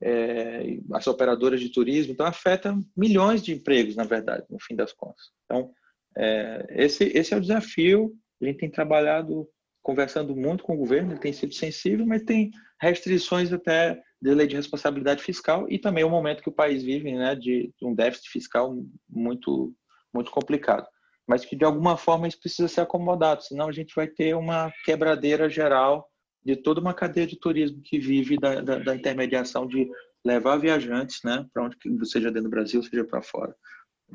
é, 0.00 0.78
as 0.92 1.06
operadoras 1.08 1.60
de 1.60 1.70
turismo, 1.70 2.12
então 2.12 2.26
afeta 2.26 2.78
milhões 2.96 3.42
de 3.42 3.52
empregos, 3.52 3.96
na 3.96 4.04
verdade, 4.04 4.46
no 4.48 4.58
fim 4.60 4.76
das 4.76 4.92
contas. 4.92 5.30
Então, 5.44 5.72
é, 6.16 6.66
esse, 6.70 7.04
esse 7.04 7.34
é 7.34 7.36
o 7.36 7.40
desafio, 7.40 8.14
a 8.40 8.44
gente 8.44 8.58
tem 8.58 8.70
trabalhado 8.70 9.48
conversando 9.86 10.34
muito 10.34 10.64
com 10.64 10.74
o 10.74 10.76
governo, 10.76 11.12
ele 11.12 11.20
tem 11.20 11.32
sido 11.32 11.54
sensível, 11.54 12.04
mas 12.04 12.24
tem 12.24 12.50
restrições 12.82 13.52
até 13.52 14.02
de 14.20 14.34
lei 14.34 14.48
de 14.48 14.56
responsabilidade 14.56 15.22
fiscal 15.22 15.64
e 15.70 15.78
também 15.78 16.02
o 16.02 16.10
momento 16.10 16.42
que 16.42 16.48
o 16.48 16.52
país 16.52 16.82
vive, 16.82 17.12
né, 17.12 17.36
de 17.36 17.72
um 17.80 17.94
déficit 17.94 18.28
fiscal 18.28 18.76
muito 19.08 19.72
muito 20.12 20.30
complicado, 20.32 20.88
mas 21.28 21.44
que 21.44 21.54
de 21.54 21.64
alguma 21.64 21.96
forma 21.96 22.26
isso 22.26 22.40
precisa 22.40 22.66
ser 22.66 22.80
acomodado, 22.80 23.44
senão 23.44 23.68
a 23.68 23.72
gente 23.72 23.94
vai 23.94 24.08
ter 24.08 24.34
uma 24.34 24.72
quebradeira 24.84 25.48
geral 25.48 26.08
de 26.44 26.56
toda 26.56 26.80
uma 26.80 26.94
cadeia 26.94 27.26
de 27.26 27.38
turismo 27.38 27.80
que 27.84 27.98
vive 28.00 28.36
da, 28.38 28.60
da, 28.60 28.78
da 28.78 28.96
intermediação 28.96 29.68
de 29.68 29.88
levar 30.24 30.56
viajantes, 30.56 31.20
né, 31.22 31.46
para 31.52 31.62
onde 31.62 31.76
seja 32.08 32.32
dentro 32.32 32.48
do 32.48 32.50
Brasil, 32.50 32.82
seja 32.82 33.04
para 33.04 33.22
fora, 33.22 33.54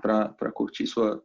para 0.02 0.52
curtir 0.52 0.86
sua, 0.86 1.24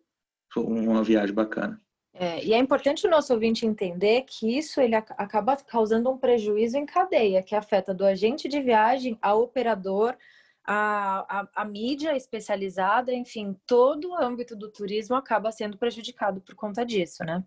uma 0.57 1.03
viagem 1.03 1.35
bacana. 1.35 1.81
É, 2.19 2.43
e 2.43 2.55
é 2.55 2.59
importante 2.59 3.07
o 3.07 3.11
nosso 3.11 3.33
ouvinte 3.35 3.67
entender 3.67 4.23
que 4.23 4.57
isso 4.57 4.81
ele 4.81 4.95
acaba 4.95 5.55
causando 5.57 6.11
um 6.11 6.17
prejuízo 6.17 6.79
em 6.79 6.87
cadeia, 6.87 7.43
que 7.43 7.55
afeta 7.55 7.93
do 7.93 8.07
agente 8.07 8.49
de 8.49 8.59
viagem 8.61 9.19
ao 9.21 9.43
operador, 9.43 10.17
a, 10.65 11.41
a, 11.41 11.49
a, 11.63 11.65
mídia 11.65 12.17
especializada, 12.17 13.13
enfim, 13.13 13.55
todo 13.67 14.11
o 14.11 14.17
âmbito 14.17 14.57
do 14.57 14.71
turismo 14.71 15.15
acaba 15.15 15.53
sendo 15.53 15.77
prejudicado 15.77 16.41
por 16.41 16.55
conta 16.55 16.85
disso, 16.85 17.23
né? 17.23 17.45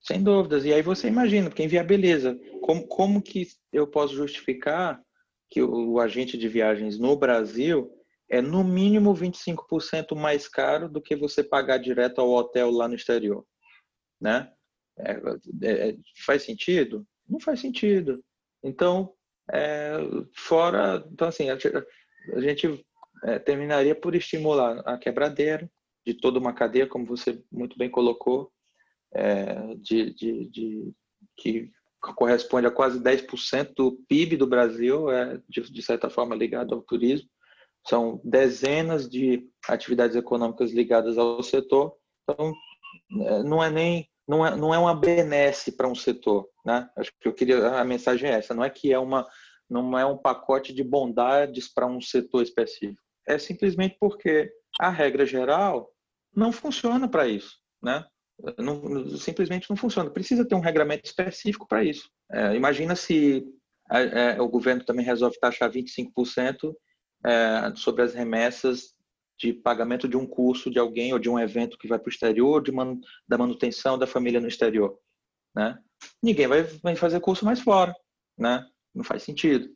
Sem 0.00 0.22
dúvidas. 0.22 0.64
E 0.64 0.74
aí 0.74 0.82
você 0.82 1.06
imagina, 1.06 1.48
porque 1.48 1.62
inviabiliza. 1.62 2.36
Como, 2.60 2.86
como 2.86 3.22
que 3.22 3.46
eu 3.72 3.86
posso 3.86 4.14
justificar 4.14 5.00
que 5.48 5.62
o, 5.62 5.92
o 5.92 6.00
agente 6.00 6.36
de 6.36 6.48
viagens 6.48 6.98
no 6.98 7.16
Brasil 7.16 7.90
é 8.28 8.42
no 8.42 8.62
mínimo 8.62 9.14
25% 9.14 10.14
mais 10.14 10.48
caro 10.48 10.88
do 10.88 11.00
que 11.00 11.16
você 11.16 11.42
pagar 11.42 11.78
direto 11.78 12.20
ao 12.20 12.30
hotel 12.30 12.70
lá 12.70 12.86
no 12.86 12.94
exterior? 12.94 13.46
Né? 14.20 14.52
É, 14.98 15.12
é, 15.62 15.88
é, 15.90 15.96
faz 16.24 16.42
sentido? 16.42 17.06
Não 17.28 17.38
faz 17.38 17.60
sentido. 17.60 18.22
Então, 18.62 19.12
é, 19.50 19.96
fora, 20.34 21.04
então 21.12 21.28
assim, 21.28 21.48
a, 21.50 21.54
a 22.34 22.40
gente 22.40 22.84
é, 23.24 23.38
terminaria 23.38 23.94
por 23.94 24.14
estimular 24.14 24.80
a 24.80 24.98
quebradeira 24.98 25.70
de 26.06 26.14
toda 26.14 26.38
uma 26.38 26.52
cadeia, 26.52 26.86
como 26.86 27.04
você 27.04 27.42
muito 27.50 27.76
bem 27.76 27.90
colocou, 27.90 28.50
é, 29.12 29.74
de, 29.76 30.14
de, 30.14 30.48
de, 30.48 30.92
que 31.36 31.70
corresponde 32.14 32.66
a 32.66 32.70
quase 32.70 32.98
10% 33.00 33.74
do 33.74 33.92
PIB 34.08 34.36
do 34.36 34.46
Brasil, 34.46 35.10
é, 35.10 35.40
de, 35.48 35.62
de 35.70 35.82
certa 35.82 36.08
forma 36.08 36.34
ligado 36.34 36.74
ao 36.74 36.82
turismo. 36.82 37.28
são 37.86 38.20
dezenas 38.24 39.08
de 39.08 39.48
atividades 39.66 40.16
econômicas 40.16 40.72
ligadas 40.72 41.18
ao 41.18 41.42
setor. 41.42 41.94
Então, 42.22 42.54
não 43.44 43.62
é 43.62 43.70
nem 43.70 44.08
não 44.26 44.46
é, 44.46 44.54
não 44.54 44.74
é 44.74 44.78
uma 44.78 44.94
benesse 44.94 45.72
para 45.72 45.88
um 45.88 45.94
setor, 45.94 46.48
né? 46.64 46.88
Acho 46.96 47.10
que 47.18 47.26
eu 47.26 47.32
queria 47.32 47.68
a 47.68 47.84
mensagem 47.84 48.30
é 48.30 48.34
essa, 48.34 48.54
não 48.54 48.62
é 48.62 48.70
que 48.70 48.92
é 48.92 48.98
uma 48.98 49.26
não 49.68 49.98
é 49.98 50.04
um 50.04 50.16
pacote 50.16 50.72
de 50.72 50.82
bondades 50.82 51.72
para 51.72 51.86
um 51.86 52.00
setor 52.00 52.42
específico. 52.42 53.02
É 53.26 53.38
simplesmente 53.38 53.96
porque 54.00 54.50
a 54.80 54.88
regra 54.88 55.26
geral 55.26 55.90
não 56.34 56.52
funciona 56.52 57.08
para 57.08 57.26
isso, 57.26 57.56
né? 57.82 58.04
Não, 58.56 59.08
simplesmente 59.18 59.68
não 59.68 59.76
funciona. 59.76 60.10
Precisa 60.10 60.46
ter 60.46 60.54
um 60.54 60.60
regramento 60.60 61.04
específico 61.04 61.66
para 61.66 61.82
isso. 61.82 62.08
É, 62.30 62.54
imagina 62.54 62.94
se 62.94 63.44
é, 63.90 64.40
o 64.40 64.48
governo 64.48 64.84
também 64.84 65.04
resolve 65.04 65.38
taxar 65.40 65.70
25% 65.70 66.74
é, 67.26 67.72
sobre 67.74 68.02
as 68.02 68.14
remessas 68.14 68.94
de 69.38 69.52
pagamento 69.52 70.08
de 70.08 70.16
um 70.16 70.26
curso 70.26 70.70
de 70.70 70.78
alguém 70.78 71.12
ou 71.12 71.18
de 71.18 71.28
um 71.28 71.38
evento 71.38 71.78
que 71.78 71.88
vai 71.88 71.98
para 71.98 72.08
o 72.08 72.12
exterior, 72.12 72.62
de 72.62 72.72
man, 72.72 72.98
da 73.26 73.38
manutenção 73.38 73.98
da 73.98 74.06
família 74.06 74.40
no 74.40 74.48
exterior, 74.48 74.98
né? 75.54 75.78
Ninguém 76.22 76.46
vai, 76.46 76.62
vai 76.62 76.96
fazer 76.96 77.20
curso 77.20 77.44
mais 77.44 77.60
fora, 77.60 77.94
né? 78.36 78.66
Não 78.94 79.04
faz 79.04 79.22
sentido. 79.22 79.68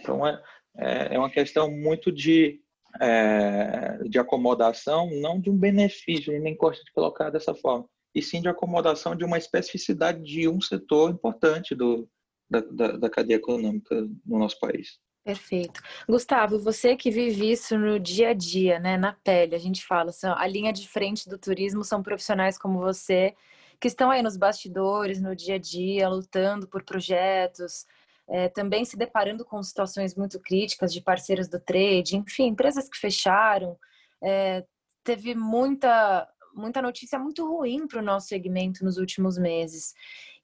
Então 0.00 0.26
é, 0.26 0.42
é, 0.76 1.14
é 1.14 1.18
uma 1.18 1.30
questão 1.30 1.70
muito 1.70 2.10
de 2.10 2.60
é, 3.00 3.98
de 4.08 4.18
acomodação, 4.18 5.10
não 5.20 5.40
de 5.40 5.50
um 5.50 5.56
benefício, 5.56 6.38
nem 6.40 6.56
gosto 6.56 6.84
de 6.84 6.92
colocar 6.92 7.30
dessa 7.30 7.54
forma, 7.54 7.86
e 8.14 8.22
sim 8.22 8.40
de 8.40 8.48
acomodação 8.48 9.14
de 9.14 9.24
uma 9.24 9.38
especificidade 9.38 10.22
de 10.22 10.48
um 10.48 10.60
setor 10.60 11.10
importante 11.10 11.74
do, 11.74 12.08
da, 12.48 12.60
da, 12.60 12.96
da 12.96 13.10
cadeia 13.10 13.36
econômica 13.36 13.94
no 14.24 14.38
nosso 14.38 14.58
país. 14.58 14.98
Perfeito. 15.26 15.82
Gustavo, 16.08 16.56
você 16.56 16.94
que 16.94 17.10
vive 17.10 17.50
isso 17.50 17.76
no 17.76 17.98
dia 17.98 18.28
a 18.28 18.32
dia, 18.32 18.78
né, 18.78 18.96
na 18.96 19.12
pele, 19.12 19.56
a 19.56 19.58
gente 19.58 19.84
fala, 19.84 20.12
a 20.36 20.46
linha 20.46 20.72
de 20.72 20.88
frente 20.88 21.28
do 21.28 21.36
turismo 21.36 21.82
são 21.82 22.00
profissionais 22.00 22.56
como 22.56 22.78
você, 22.78 23.34
que 23.80 23.88
estão 23.88 24.08
aí 24.08 24.22
nos 24.22 24.36
bastidores, 24.36 25.20
no 25.20 25.34
dia 25.34 25.56
a 25.56 25.58
dia, 25.58 26.08
lutando 26.08 26.68
por 26.68 26.84
projetos, 26.84 27.84
é, 28.28 28.48
também 28.48 28.84
se 28.84 28.96
deparando 28.96 29.44
com 29.44 29.60
situações 29.64 30.14
muito 30.14 30.38
críticas 30.38 30.92
de 30.92 31.00
parceiros 31.00 31.48
do 31.48 31.58
trade, 31.58 32.16
enfim, 32.16 32.46
empresas 32.46 32.88
que 32.88 32.96
fecharam. 32.96 33.76
É, 34.22 34.64
teve 35.02 35.34
muita, 35.34 36.28
muita 36.54 36.80
notícia 36.80 37.18
muito 37.18 37.44
ruim 37.44 37.88
para 37.88 37.98
o 37.98 38.04
nosso 38.04 38.28
segmento 38.28 38.84
nos 38.84 38.96
últimos 38.96 39.36
meses. 39.36 39.92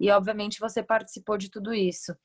E, 0.00 0.10
obviamente, 0.10 0.58
você 0.58 0.82
participou 0.82 1.38
de 1.38 1.48
tudo 1.48 1.72
isso. 1.72 2.16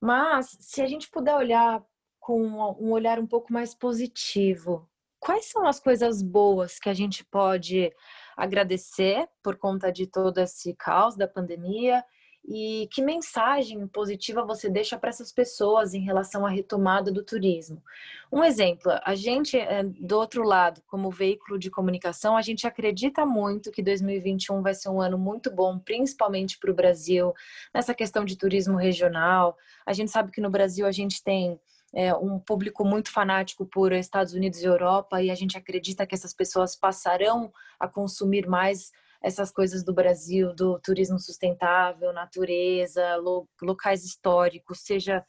Mas, 0.00 0.56
se 0.58 0.80
a 0.80 0.86
gente 0.86 1.10
puder 1.10 1.36
olhar 1.36 1.84
com 2.28 2.42
um 2.78 2.90
olhar 2.90 3.18
um 3.18 3.26
pouco 3.26 3.50
mais 3.50 3.74
positivo. 3.74 4.86
Quais 5.18 5.46
são 5.46 5.66
as 5.66 5.80
coisas 5.80 6.22
boas 6.22 6.78
que 6.78 6.90
a 6.90 6.92
gente 6.92 7.24
pode 7.24 7.90
agradecer 8.36 9.26
por 9.42 9.56
conta 9.56 9.90
de 9.90 10.06
todo 10.06 10.36
esse 10.36 10.74
caos 10.74 11.16
da 11.16 11.26
pandemia 11.26 12.04
e 12.46 12.86
que 12.92 13.00
mensagem 13.00 13.86
positiva 13.88 14.44
você 14.44 14.68
deixa 14.68 14.98
para 14.98 15.08
essas 15.08 15.32
pessoas 15.32 15.94
em 15.94 16.00
relação 16.00 16.44
à 16.44 16.50
retomada 16.50 17.10
do 17.10 17.24
turismo? 17.24 17.82
Um 18.30 18.44
exemplo, 18.44 18.92
a 19.02 19.14
gente, 19.14 19.56
eh, 19.56 19.84
do 19.84 20.18
outro 20.18 20.42
lado, 20.42 20.82
como 20.86 21.10
veículo 21.10 21.58
de 21.58 21.70
comunicação, 21.70 22.36
a 22.36 22.42
gente 22.42 22.66
acredita 22.66 23.24
muito 23.24 23.70
que 23.70 23.82
2021 23.82 24.60
vai 24.60 24.74
ser 24.74 24.90
um 24.90 25.00
ano 25.00 25.16
muito 25.16 25.50
bom, 25.50 25.78
principalmente 25.78 26.58
para 26.58 26.70
o 26.70 26.74
Brasil, 26.74 27.32
nessa 27.74 27.94
questão 27.94 28.22
de 28.22 28.36
turismo 28.36 28.76
regional. 28.76 29.56
A 29.86 29.94
gente 29.94 30.10
sabe 30.10 30.30
que 30.30 30.42
no 30.42 30.50
Brasil 30.50 30.86
a 30.86 30.92
gente 30.92 31.24
tem 31.24 31.58
é, 31.94 32.14
um 32.14 32.38
público 32.38 32.84
muito 32.84 33.10
fanático 33.10 33.66
por 33.66 33.92
Estados 33.92 34.34
Unidos 34.34 34.62
e 34.62 34.66
Europa 34.66 35.22
e 35.22 35.30
a 35.30 35.34
gente 35.34 35.56
acredita 35.56 36.06
que 36.06 36.14
essas 36.14 36.34
pessoas 36.34 36.76
passarão 36.76 37.52
a 37.78 37.88
consumir 37.88 38.46
mais 38.46 38.90
essas 39.22 39.50
coisas 39.50 39.82
do 39.82 39.92
Brasil, 39.92 40.54
do 40.54 40.78
turismo 40.78 41.18
sustentável, 41.18 42.12
natureza, 42.12 43.16
lo, 43.16 43.48
locais 43.60 44.04
históricos, 44.04 44.80
seja 44.80 45.24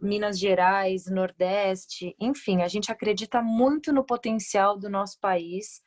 Minas 0.00 0.38
Gerais, 0.38 1.06
Nordeste, 1.06 2.14
enfim, 2.20 2.62
a 2.62 2.68
gente 2.68 2.92
acredita 2.92 3.42
muito 3.42 3.92
no 3.92 4.04
potencial 4.04 4.78
do 4.78 4.88
nosso 4.88 5.18
país 5.20 5.82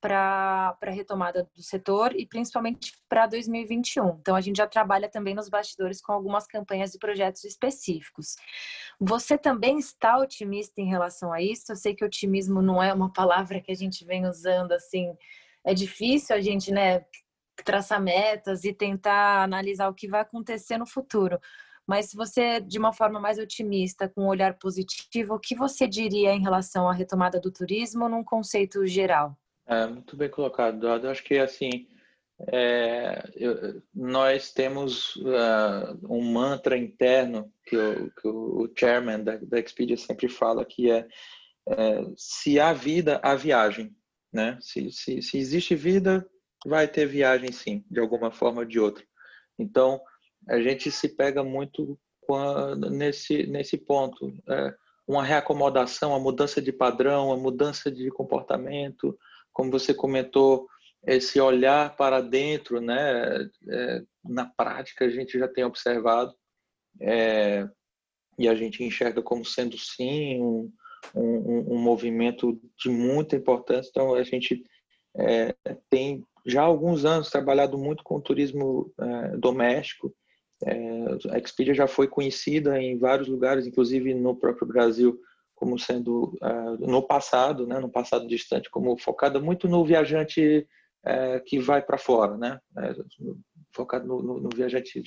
para 0.00 0.76
a 0.80 0.90
retomada 0.90 1.48
do 1.54 1.62
setor 1.62 2.14
e 2.14 2.26
principalmente 2.26 2.92
para 3.08 3.26
2021. 3.26 4.18
Então, 4.20 4.36
a 4.36 4.40
gente 4.40 4.56
já 4.56 4.66
trabalha 4.66 5.08
também 5.08 5.34
nos 5.34 5.48
bastidores 5.48 6.00
com 6.00 6.12
algumas 6.12 6.46
campanhas 6.46 6.94
e 6.94 6.98
projetos 6.98 7.44
específicos. 7.44 8.36
Você 9.00 9.36
também 9.38 9.78
está 9.78 10.18
otimista 10.18 10.80
em 10.80 10.88
relação 10.88 11.32
a 11.32 11.40
isso? 11.40 11.72
Eu 11.72 11.76
sei 11.76 11.94
que 11.94 12.04
otimismo 12.04 12.62
não 12.62 12.82
é 12.82 12.92
uma 12.92 13.12
palavra 13.12 13.60
que 13.60 13.72
a 13.72 13.76
gente 13.76 14.04
vem 14.04 14.26
usando 14.26 14.72
assim. 14.72 15.16
É 15.64 15.74
difícil 15.74 16.36
a 16.36 16.40
gente, 16.40 16.70
né, 16.70 17.04
traçar 17.64 18.00
metas 18.00 18.64
e 18.64 18.72
tentar 18.72 19.42
analisar 19.42 19.88
o 19.88 19.94
que 19.94 20.08
vai 20.08 20.20
acontecer 20.20 20.78
no 20.78 20.86
futuro. 20.86 21.40
Mas 21.86 22.10
se 22.10 22.16
você, 22.16 22.60
de 22.60 22.78
uma 22.78 22.92
forma 22.92 23.20
mais 23.20 23.38
otimista, 23.38 24.08
com 24.08 24.22
um 24.22 24.28
olhar 24.28 24.58
positivo, 24.58 25.34
o 25.34 25.38
que 25.40 25.54
você 25.54 25.86
diria 25.86 26.32
em 26.32 26.42
relação 26.42 26.88
à 26.88 26.92
retomada 26.92 27.40
do 27.40 27.50
turismo 27.50 28.08
num 28.08 28.24
conceito 28.24 28.84
geral? 28.86 29.36
É, 29.68 29.86
muito 29.86 30.16
bem 30.16 30.30
colocado, 30.30 30.76
Eduardo. 30.76 31.08
Acho 31.08 31.24
que 31.24 31.38
assim 31.38 31.86
é, 32.52 33.30
eu, 33.34 33.82
nós 33.94 34.52
temos 34.52 35.16
uh, 35.16 35.98
um 36.08 36.22
mantra 36.22 36.76
interno 36.76 37.50
que, 37.64 37.76
o, 37.76 38.10
que 38.10 38.28
o 38.28 38.72
chairman 38.76 39.24
da, 39.24 39.36
da 39.38 39.58
Expedia 39.58 39.96
sempre 39.96 40.28
fala 40.28 40.64
que 40.64 40.90
é, 40.90 41.08
é, 41.68 42.04
se 42.16 42.60
há 42.60 42.72
vida, 42.72 43.18
há 43.22 43.34
viagem. 43.34 43.96
Né? 44.32 44.58
Se, 44.60 44.90
se, 44.92 45.22
se 45.22 45.38
existe 45.38 45.74
vida, 45.74 46.28
vai 46.66 46.86
ter 46.86 47.06
viagem 47.06 47.50
sim, 47.52 47.84
de 47.90 47.98
alguma 47.98 48.30
forma 48.30 48.60
ou 48.60 48.66
de 48.66 48.78
outra. 48.78 49.04
Então, 49.58 50.00
a 50.46 50.60
gente 50.60 50.90
se 50.90 51.08
pega 51.08 51.42
muito 51.42 51.98
nesse, 52.90 53.46
nesse 53.46 53.78
ponto. 53.78 54.32
É, 54.48 54.74
uma 55.06 55.24
reacomodação, 55.24 56.10
uma 56.10 56.20
mudança 56.20 56.60
de 56.60 56.72
padrão, 56.72 57.28
uma 57.28 57.36
mudança 57.36 57.90
de 57.90 58.10
comportamento, 58.10 59.16
como 59.56 59.70
você 59.70 59.94
comentou, 59.94 60.68
esse 61.06 61.40
olhar 61.40 61.96
para 61.96 62.20
dentro, 62.20 62.78
né? 62.78 63.48
É, 63.70 64.02
na 64.22 64.44
prática 64.44 65.06
a 65.06 65.08
gente 65.08 65.38
já 65.38 65.48
tem 65.48 65.64
observado 65.64 66.34
é, 67.00 67.66
e 68.38 68.48
a 68.48 68.54
gente 68.54 68.84
enxerga 68.84 69.22
como 69.22 69.46
sendo 69.46 69.78
sim 69.78 70.42
um, 70.42 70.70
um, 71.14 71.74
um, 71.74 71.78
movimento 71.78 72.60
de 72.78 72.90
muita 72.90 73.34
importância. 73.34 73.88
Então 73.88 74.14
a 74.14 74.22
gente 74.24 74.62
é, 75.16 75.54
tem 75.88 76.22
já 76.44 76.60
há 76.60 76.66
alguns 76.66 77.06
anos 77.06 77.30
trabalhado 77.30 77.78
muito 77.78 78.04
com 78.04 78.16
o 78.16 78.20
turismo 78.20 78.92
é, 79.00 79.38
doméstico. 79.38 80.14
É, 80.66 80.74
a 81.30 81.38
Expedia 81.38 81.72
já 81.72 81.86
foi 81.86 82.08
conhecida 82.08 82.78
em 82.78 82.98
vários 82.98 83.26
lugares, 83.26 83.66
inclusive 83.66 84.12
no 84.12 84.36
próprio 84.36 84.68
Brasil, 84.68 85.18
como 85.56 85.78
sendo 85.78 86.36
uh, 86.42 86.86
no 86.86 87.02
passado, 87.02 87.66
né, 87.66 87.80
no 87.80 87.88
passado 87.88 88.28
distante, 88.28 88.70
como 88.70 88.96
focada 88.98 89.40
muito 89.40 89.66
no 89.66 89.84
viajante 89.84 90.68
uh, 91.04 91.42
que 91.44 91.58
vai 91.58 91.82
para 91.82 91.98
fora, 91.98 92.36
né, 92.36 92.60
uh, 92.76 93.36
focado 93.74 94.06
no, 94.06 94.22
no, 94.22 94.40
no 94.40 94.48
viajante 94.54 95.02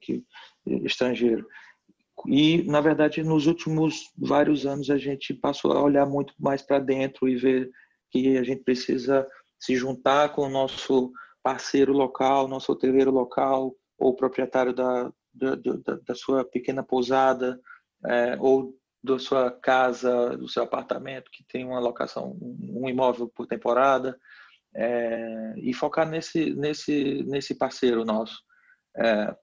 que, 0.00 0.24
estrangeiro. 0.66 1.46
E, 2.26 2.62
na 2.64 2.80
verdade, 2.80 3.22
nos 3.22 3.46
últimos 3.46 4.10
vários 4.16 4.66
anos 4.66 4.90
a 4.90 4.98
gente 4.98 5.32
passou 5.32 5.72
a 5.72 5.82
olhar 5.82 6.06
muito 6.06 6.34
mais 6.38 6.60
para 6.62 6.78
dentro 6.78 7.28
e 7.28 7.36
ver 7.36 7.70
que 8.10 8.36
a 8.36 8.42
gente 8.42 8.62
precisa 8.62 9.26
se 9.58 9.76
juntar 9.76 10.30
com 10.30 10.42
o 10.42 10.50
nosso 10.50 11.12
parceiro 11.42 11.92
local, 11.92 12.48
nosso 12.48 12.72
hoteleiro 12.72 13.10
local, 13.10 13.74
ou 13.98 14.16
proprietário 14.16 14.74
da, 14.74 15.10
da, 15.32 15.54
da, 15.54 15.96
da 16.06 16.14
sua 16.14 16.44
pequena 16.44 16.82
pousada, 16.82 17.58
é, 18.06 18.36
ou 18.40 18.74
da 19.02 19.18
sua 19.18 19.50
casa, 19.50 20.36
do 20.36 20.48
seu 20.48 20.62
apartamento, 20.62 21.30
que 21.30 21.44
tem 21.44 21.64
uma 21.64 21.80
locação, 21.80 22.36
um 22.40 22.88
imóvel 22.88 23.28
por 23.28 23.46
temporada, 23.46 24.18
é, 24.74 25.54
e 25.56 25.72
focar 25.72 26.08
nesse, 26.08 26.54
nesse, 26.54 27.24
nesse 27.24 27.54
parceiro 27.54 28.04
nosso. 28.04 28.42
É, 28.96 29.34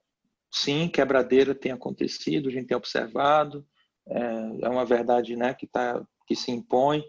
sim, 0.50 0.88
quebradeira 0.88 1.54
tem 1.54 1.72
acontecido, 1.72 2.48
a 2.48 2.52
gente 2.52 2.68
tem 2.68 2.76
observado, 2.76 3.66
é, 4.08 4.20
é 4.62 4.68
uma 4.68 4.84
verdade 4.84 5.36
né, 5.36 5.52
que, 5.54 5.66
tá, 5.66 6.02
que 6.26 6.34
se 6.36 6.50
impõe. 6.50 7.04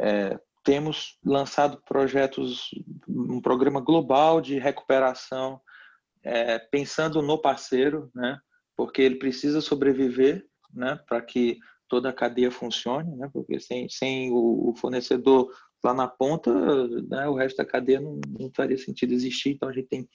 É, 0.00 0.38
temos 0.64 1.18
lançado 1.24 1.80
projetos, 1.86 2.70
um 3.06 3.40
programa 3.40 3.80
global 3.80 4.40
de 4.40 4.58
recuperação, 4.58 5.60
é, 6.22 6.58
pensando 6.58 7.22
no 7.22 7.40
parceiro, 7.40 8.10
né, 8.14 8.38
porque 8.76 9.02
ele 9.02 9.16
precisa 9.16 9.60
sobreviver 9.60 10.44
né, 10.72 10.98
para 11.06 11.20
que 11.22 11.58
toda 11.94 12.08
a 12.08 12.12
cadeia 12.12 12.50
funcione, 12.50 13.14
né? 13.14 13.30
porque 13.32 13.60
sem, 13.60 13.88
sem 13.88 14.32
o, 14.32 14.70
o 14.70 14.74
fornecedor 14.74 15.48
lá 15.84 15.94
na 15.94 16.08
ponta, 16.08 16.52
né, 17.08 17.28
o 17.28 17.34
resto 17.34 17.58
da 17.58 17.64
cadeia 17.64 18.00
não, 18.00 18.18
não 18.36 18.50
faria 18.52 18.76
sentido 18.76 19.12
existir. 19.12 19.50
Então, 19.50 19.68
a 19.68 19.72
gente 19.72 19.86
tem 19.86 20.08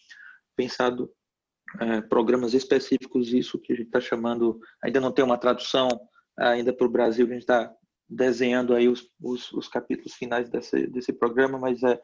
pensado 0.57 1.09
é, 1.79 2.01
programas 2.01 2.53
específicos, 2.53 3.31
isso 3.31 3.57
que 3.59 3.71
a 3.71 3.75
gente 3.77 3.85
está 3.85 4.01
chamando, 4.01 4.59
ainda 4.83 4.99
não 4.99 5.09
tem 5.09 5.23
uma 5.23 5.37
tradução 5.37 5.87
ainda 6.37 6.73
para 6.73 6.85
o 6.85 6.91
Brasil, 6.91 7.25
a 7.25 7.29
gente 7.29 7.43
está 7.43 7.73
desenhando 8.09 8.75
aí 8.75 8.89
os, 8.89 9.09
os, 9.21 9.53
os 9.53 9.69
capítulos 9.69 10.15
finais 10.15 10.49
desse, 10.49 10.85
desse 10.87 11.13
programa, 11.13 11.57
mas 11.57 11.81
é, 11.81 12.01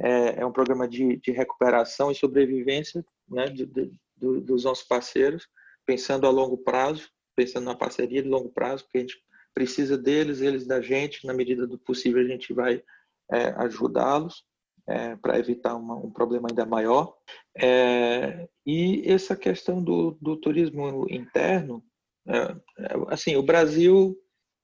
é, 0.00 0.40
é 0.40 0.46
um 0.46 0.52
programa 0.52 0.88
de, 0.88 1.18
de, 1.18 1.32
recuperação 1.32 2.10
e 2.10 2.14
sobrevivência 2.14 3.04
né, 3.28 3.44
de, 3.46 3.66
de, 3.66 3.92
dos 4.16 4.64
nossos 4.64 4.86
parceiros, 4.86 5.46
pensando 5.84 6.26
a 6.26 6.30
longo 6.30 6.56
prazo, 6.56 7.10
pensando 7.38 7.66
na 7.66 7.74
parceria 7.76 8.20
de 8.20 8.28
longo 8.28 8.48
prazo, 8.48 8.82
porque 8.82 8.98
a 8.98 9.00
gente 9.02 9.22
precisa 9.54 9.96
deles, 9.96 10.40
eles 10.40 10.66
da 10.66 10.80
gente, 10.80 11.24
na 11.24 11.32
medida 11.32 11.68
do 11.68 11.78
possível 11.78 12.20
a 12.20 12.26
gente 12.26 12.52
vai 12.52 12.82
é, 13.30 13.50
ajudá-los 13.58 14.42
é, 14.88 15.14
para 15.14 15.38
evitar 15.38 15.76
uma, 15.76 15.94
um 15.94 16.10
problema 16.10 16.48
ainda 16.50 16.66
maior. 16.66 17.14
É, 17.56 18.48
e 18.66 19.04
essa 19.06 19.36
questão 19.36 19.80
do, 19.80 20.18
do 20.20 20.36
turismo 20.36 21.06
interno, 21.08 21.80
é, 22.26 22.36
é, 22.36 22.94
assim, 23.06 23.36
o 23.36 23.42
Brasil 23.42 24.18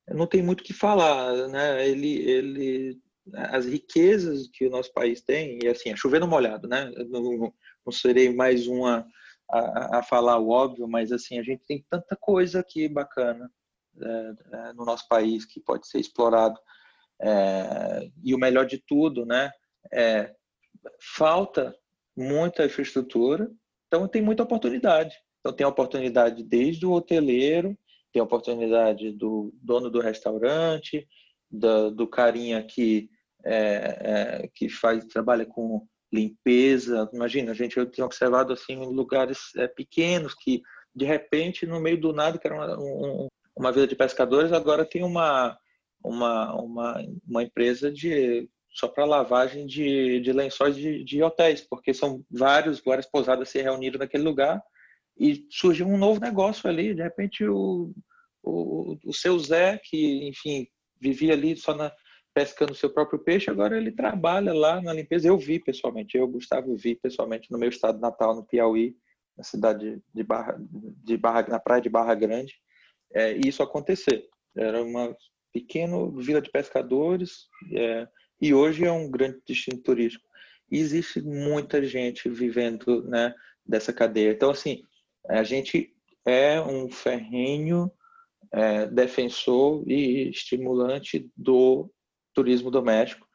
não 0.09 0.27
tem 0.27 0.43
muito 0.43 0.63
o 0.63 0.65
que 0.65 0.73
falar, 0.73 1.49
né? 1.49 1.89
Ele, 1.89 2.29
ele, 2.29 3.01
as 3.35 3.67
riquezas 3.67 4.49
que 4.49 4.67
o 4.67 4.71
nosso 4.71 4.93
país 4.93 5.21
tem, 5.21 5.61
e 5.63 5.69
assim, 5.69 5.91
é 5.91 5.97
chovendo 5.97 6.27
molhado, 6.27 6.67
né? 6.67 6.91
Não, 7.09 7.55
não 7.87 7.93
serei 7.93 8.35
mais 8.35 8.67
uma 8.67 9.07
a, 9.51 9.99
a, 9.99 10.03
falar 10.03 10.39
o 10.39 10.49
óbvio, 10.49 10.89
mas 10.89 11.13
assim, 11.13 11.39
a 11.39 11.43
gente 11.43 11.65
tem 11.67 11.85
tanta 11.89 12.17
coisa 12.17 12.61
aqui 12.61 12.89
bacana 12.89 13.51
é, 14.01 14.35
é, 14.53 14.73
no 14.73 14.85
nosso 14.85 15.07
país 15.09 15.45
que 15.45 15.61
pode 15.61 15.87
ser 15.87 15.99
explorado. 15.99 16.59
É, 17.21 18.11
e 18.23 18.35
o 18.35 18.39
melhor 18.39 18.67
de 18.67 18.79
tudo, 18.79 19.25
né? 19.25 19.51
É, 19.93 20.35
falta 21.17 21.75
muita 22.17 22.65
infraestrutura, 22.65 23.51
então 23.87 24.09
tem 24.09 24.23
muita 24.23 24.43
oportunidade. 24.43 25.17
Então 25.41 25.53
tem 25.53 25.67
oportunidade 25.67 26.43
desde 26.43 26.87
o 26.87 26.93
hoteleiro, 26.93 27.77
tem 28.13 28.23
oportunidade 28.23 29.13
do 29.13 29.53
dono 29.61 29.91
do 29.91 30.01
restaurante, 30.01 31.07
do, 31.51 31.91
do 31.91 32.09
carinha 32.09 32.63
que 32.63 33.11
é, 33.45 34.43
é, 34.45 34.51
que 34.55 34.69
faz 34.69 35.05
trabalha 35.05 35.45
com 35.45 35.87
limpeza. 36.15 37.09
Imagina, 37.13 37.51
a 37.51 37.55
gente 37.55 37.77
eu 37.77 37.87
tenho 37.87 38.07
observado 38.07 38.53
assim 38.53 38.77
lugares 38.77 39.55
é, 39.57 39.67
pequenos 39.67 40.35
que 40.35 40.63
de 40.95 41.05
repente 41.05 41.67
no 41.67 41.81
meio 41.81 42.01
do 42.01 42.13
nada 42.13 42.39
que 42.39 42.47
era 42.47 42.55
uma, 42.55 42.79
um, 42.79 43.29
uma 43.57 43.73
vila 43.73 43.87
de 43.87 43.97
pescadores 43.97 44.53
agora 44.53 44.85
tem 44.85 45.03
uma 45.03 45.59
uma 46.03 46.55
uma, 46.55 47.05
uma 47.27 47.43
empresa 47.43 47.91
de 47.91 48.49
só 48.75 48.89
para 48.89 49.05
lavagem 49.05 49.67
de, 49.67 50.21
de 50.21 50.33
lençóis 50.33 50.75
de, 50.75 51.05
de, 51.05 51.23
hotéis, 51.23 51.61
porque 51.61 51.95
são 51.95 52.25
vários, 52.29 52.81
várias 52.81 53.07
pousadas 53.07 53.49
se 53.49 53.63
reuniram 53.63 54.01
naquele 54.01 54.25
lugar 54.25 54.61
e 55.17 55.47
surgiu 55.49 55.87
um 55.87 55.97
novo 55.97 56.21
negócio 56.21 56.69
ali. 56.69 56.93
De 56.93 57.01
repente, 57.01 57.45
o, 57.45 57.95
o, 58.43 58.99
o 59.05 59.13
seu 59.15 59.39
Zé, 59.39 59.81
que, 59.85 60.29
enfim, 60.29 60.67
vivia 61.01 61.35
ali 61.35 61.57
só 61.57 61.73
na, 61.73 61.93
pescando 62.35 62.75
seu 62.75 62.91
próprio 62.91 63.21
peixe, 63.21 63.49
agora 63.49 63.77
ele 63.77 63.93
trabalha 63.93 64.53
lá 64.53 64.83
na 64.83 64.93
limpeza. 64.93 65.29
Eu 65.29 65.39
vi 65.39 65.61
pessoalmente, 65.61 66.17
eu, 66.17 66.27
Gustavo, 66.27 66.77
vi 66.77 66.97
pessoalmente 66.97 67.51
no 67.51 67.59
meu 67.59 67.69
estado 67.69 68.01
natal, 68.01 68.35
no 68.35 68.45
Piauí, 68.45 68.97
na 69.39 69.45
cidade 69.45 70.03
de 70.13 70.23
Barra, 70.25 70.57
de 70.61 71.17
Barra 71.17 71.47
na 71.49 71.61
praia 71.61 71.81
de 71.81 71.89
Barra 71.89 72.15
Grande, 72.15 72.55
é, 73.13 73.33
isso 73.47 73.63
acontecer. 73.63 74.29
Era 74.57 74.83
uma 74.83 75.17
pequena 75.53 75.97
vila 76.21 76.43
de 76.43 76.51
pescadores, 76.51 77.49
é, 77.73 78.09
e 78.41 78.53
hoje 78.53 78.85
é 78.85 78.93
um 78.93 79.09
grande 79.09 79.41
destino 79.47 79.79
turístico. 79.79 80.25
E 80.71 80.79
existe 80.79 81.23
muita 81.23 81.83
gente 81.85 82.29
vivendo 82.29 83.05
né, 83.05 83.33
dessa 83.65 83.93
cadeia. 83.93 84.33
Então, 84.33 84.51
assim, 84.51 84.83
a 85.29 85.45
gente 85.45 85.95
é 86.27 86.61
um 86.61 86.91
ferrenho 86.91 87.91
é, 88.53 88.87
defensor 88.87 89.85
e 89.87 90.31
estimulante 90.31 91.31
do 91.37 91.91
turismo 92.35 92.71
doméstico 92.71 93.27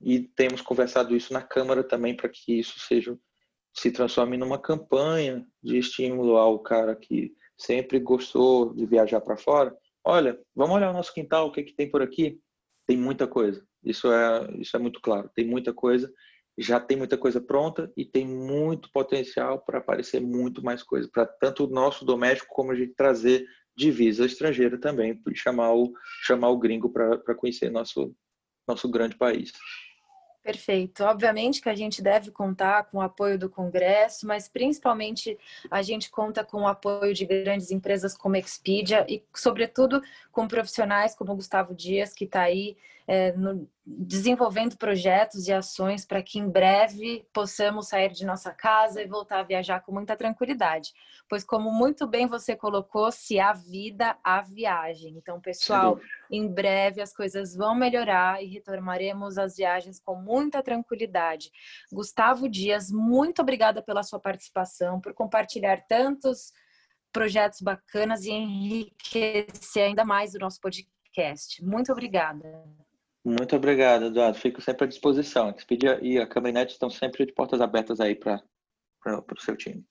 e 0.00 0.20
temos 0.20 0.60
conversado 0.60 1.14
isso 1.14 1.32
na 1.32 1.42
Câmara 1.42 1.84
também 1.84 2.16
para 2.16 2.28
que 2.28 2.58
isso 2.58 2.78
seja 2.80 3.16
se 3.72 3.90
transforme 3.92 4.36
numa 4.36 4.58
campanha 4.58 5.46
de 5.62 5.78
estímulo 5.78 6.36
ao 6.36 6.58
cara 6.58 6.96
que 6.96 7.32
sempre 7.56 8.00
gostou 8.00 8.74
de 8.74 8.84
viajar 8.86 9.20
para 9.20 9.36
fora. 9.36 9.76
Olha, 10.04 10.40
vamos 10.54 10.76
olhar 10.76 10.90
o 10.90 10.94
nosso 10.94 11.12
quintal, 11.12 11.46
o 11.46 11.52
que, 11.52 11.62
que 11.62 11.74
tem 11.74 11.88
por 11.90 12.02
aqui? 12.02 12.40
Tem 12.86 12.96
muita 12.96 13.28
coisa. 13.28 13.64
Isso 13.84 14.10
é, 14.10 14.50
isso 14.58 14.76
é 14.76 14.80
muito 14.80 15.00
claro. 15.00 15.30
Tem 15.34 15.46
muita 15.46 15.72
coisa, 15.72 16.12
já 16.58 16.80
tem 16.80 16.96
muita 16.96 17.16
coisa 17.16 17.40
pronta 17.40 17.92
e 17.96 18.04
tem 18.04 18.26
muito 18.26 18.90
potencial 18.92 19.62
para 19.64 19.78
aparecer 19.78 20.20
muito 20.20 20.62
mais 20.62 20.82
coisa, 20.82 21.08
para 21.12 21.26
tanto 21.26 21.64
o 21.64 21.70
nosso 21.70 22.04
doméstico 22.04 22.52
como 22.54 22.72
a 22.72 22.74
gente 22.74 22.94
trazer 22.94 23.46
divisa 23.76 24.26
estrangeira 24.26 24.78
também, 24.78 25.20
chamar 25.34 25.74
o, 25.74 25.92
chamar 26.22 26.50
o 26.50 26.58
gringo 26.58 26.90
para 26.90 27.34
conhecer 27.34 27.70
nosso, 27.70 28.14
nosso 28.70 28.88
grande 28.88 29.16
país. 29.16 29.52
Perfeito. 30.42 31.04
Obviamente 31.04 31.60
que 31.60 31.68
a 31.68 31.74
gente 31.74 32.00
deve 32.00 32.30
contar 32.30 32.84
com 32.84 32.98
o 32.98 33.02
apoio 33.02 33.38
do 33.38 33.50
Congresso, 33.50 34.26
mas 34.26 34.48
principalmente 34.48 35.38
a 35.70 35.82
gente 35.82 36.10
conta 36.10 36.42
com 36.42 36.62
o 36.62 36.66
apoio 36.66 37.12
de 37.12 37.26
grandes 37.26 37.70
empresas 37.70 38.16
como 38.16 38.36
Expedia 38.36 39.04
e, 39.06 39.22
sobretudo, 39.34 40.02
com 40.32 40.48
profissionais 40.48 41.14
como 41.14 41.36
Gustavo 41.36 41.74
Dias, 41.74 42.14
que 42.14 42.24
está 42.24 42.42
aí 42.42 42.76
é, 43.10 43.32
no, 43.32 43.68
desenvolvendo 43.84 44.78
projetos 44.78 45.48
e 45.48 45.52
ações 45.52 46.06
para 46.06 46.22
que 46.22 46.38
em 46.38 46.48
breve 46.48 47.26
possamos 47.32 47.88
sair 47.88 48.12
de 48.12 48.24
nossa 48.24 48.52
casa 48.52 49.02
e 49.02 49.08
voltar 49.08 49.40
a 49.40 49.42
viajar 49.42 49.80
com 49.80 49.90
muita 49.90 50.16
tranquilidade. 50.16 50.92
Pois, 51.28 51.42
como 51.42 51.72
muito 51.72 52.06
bem 52.06 52.28
você 52.28 52.54
colocou, 52.54 53.10
se 53.10 53.40
há 53.40 53.52
vida, 53.52 54.16
há 54.22 54.42
viagem. 54.42 55.16
Então, 55.16 55.40
pessoal, 55.40 55.98
em 56.30 56.46
breve 56.46 57.02
as 57.02 57.12
coisas 57.12 57.56
vão 57.56 57.74
melhorar 57.74 58.40
e 58.44 58.46
retomaremos 58.46 59.38
as 59.38 59.56
viagens 59.56 59.98
com 59.98 60.14
muita 60.14 60.62
tranquilidade. 60.62 61.50
Gustavo 61.92 62.48
Dias, 62.48 62.92
muito 62.92 63.42
obrigada 63.42 63.82
pela 63.82 64.04
sua 64.04 64.20
participação, 64.20 65.00
por 65.00 65.12
compartilhar 65.14 65.84
tantos 65.88 66.52
projetos 67.12 67.60
bacanas 67.60 68.24
e 68.24 68.30
enriquecer 68.30 69.82
ainda 69.82 70.04
mais 70.04 70.32
o 70.32 70.38
nosso 70.38 70.60
podcast. 70.60 71.60
Muito 71.64 71.90
obrigada. 71.90 72.64
Muito 73.24 73.54
obrigado, 73.54 74.06
Eduardo. 74.06 74.38
Fico 74.38 74.62
sempre 74.62 74.84
à 74.84 74.88
disposição. 74.88 75.48
A 75.48 75.50
Expedia 75.50 75.98
e 76.02 76.18
a 76.18 76.26
Câmara 76.26 76.62
estão 76.62 76.88
sempre 76.88 77.26
de 77.26 77.32
portas 77.32 77.60
abertas 77.60 78.00
aí 78.00 78.14
para 78.14 78.42
o 79.06 79.40
seu 79.40 79.56
time. 79.56 79.84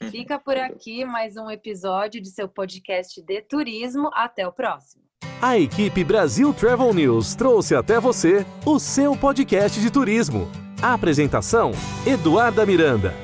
Fica 0.10 0.38
por 0.38 0.56
aqui 0.56 1.04
mais 1.04 1.36
um 1.36 1.50
episódio 1.50 2.20
de 2.20 2.30
seu 2.30 2.48
podcast 2.48 3.22
de 3.22 3.42
turismo. 3.42 4.10
Até 4.12 4.46
o 4.46 4.52
próximo. 4.52 5.04
A 5.40 5.58
equipe 5.58 6.02
Brasil 6.02 6.54
Travel 6.54 6.94
News 6.94 7.34
trouxe 7.34 7.74
até 7.74 8.00
você 8.00 8.46
o 8.64 8.78
seu 8.78 9.16
podcast 9.16 9.80
de 9.80 9.90
turismo. 9.90 10.50
A 10.82 10.94
apresentação: 10.94 11.72
Eduarda 12.06 12.64
Miranda. 12.64 13.23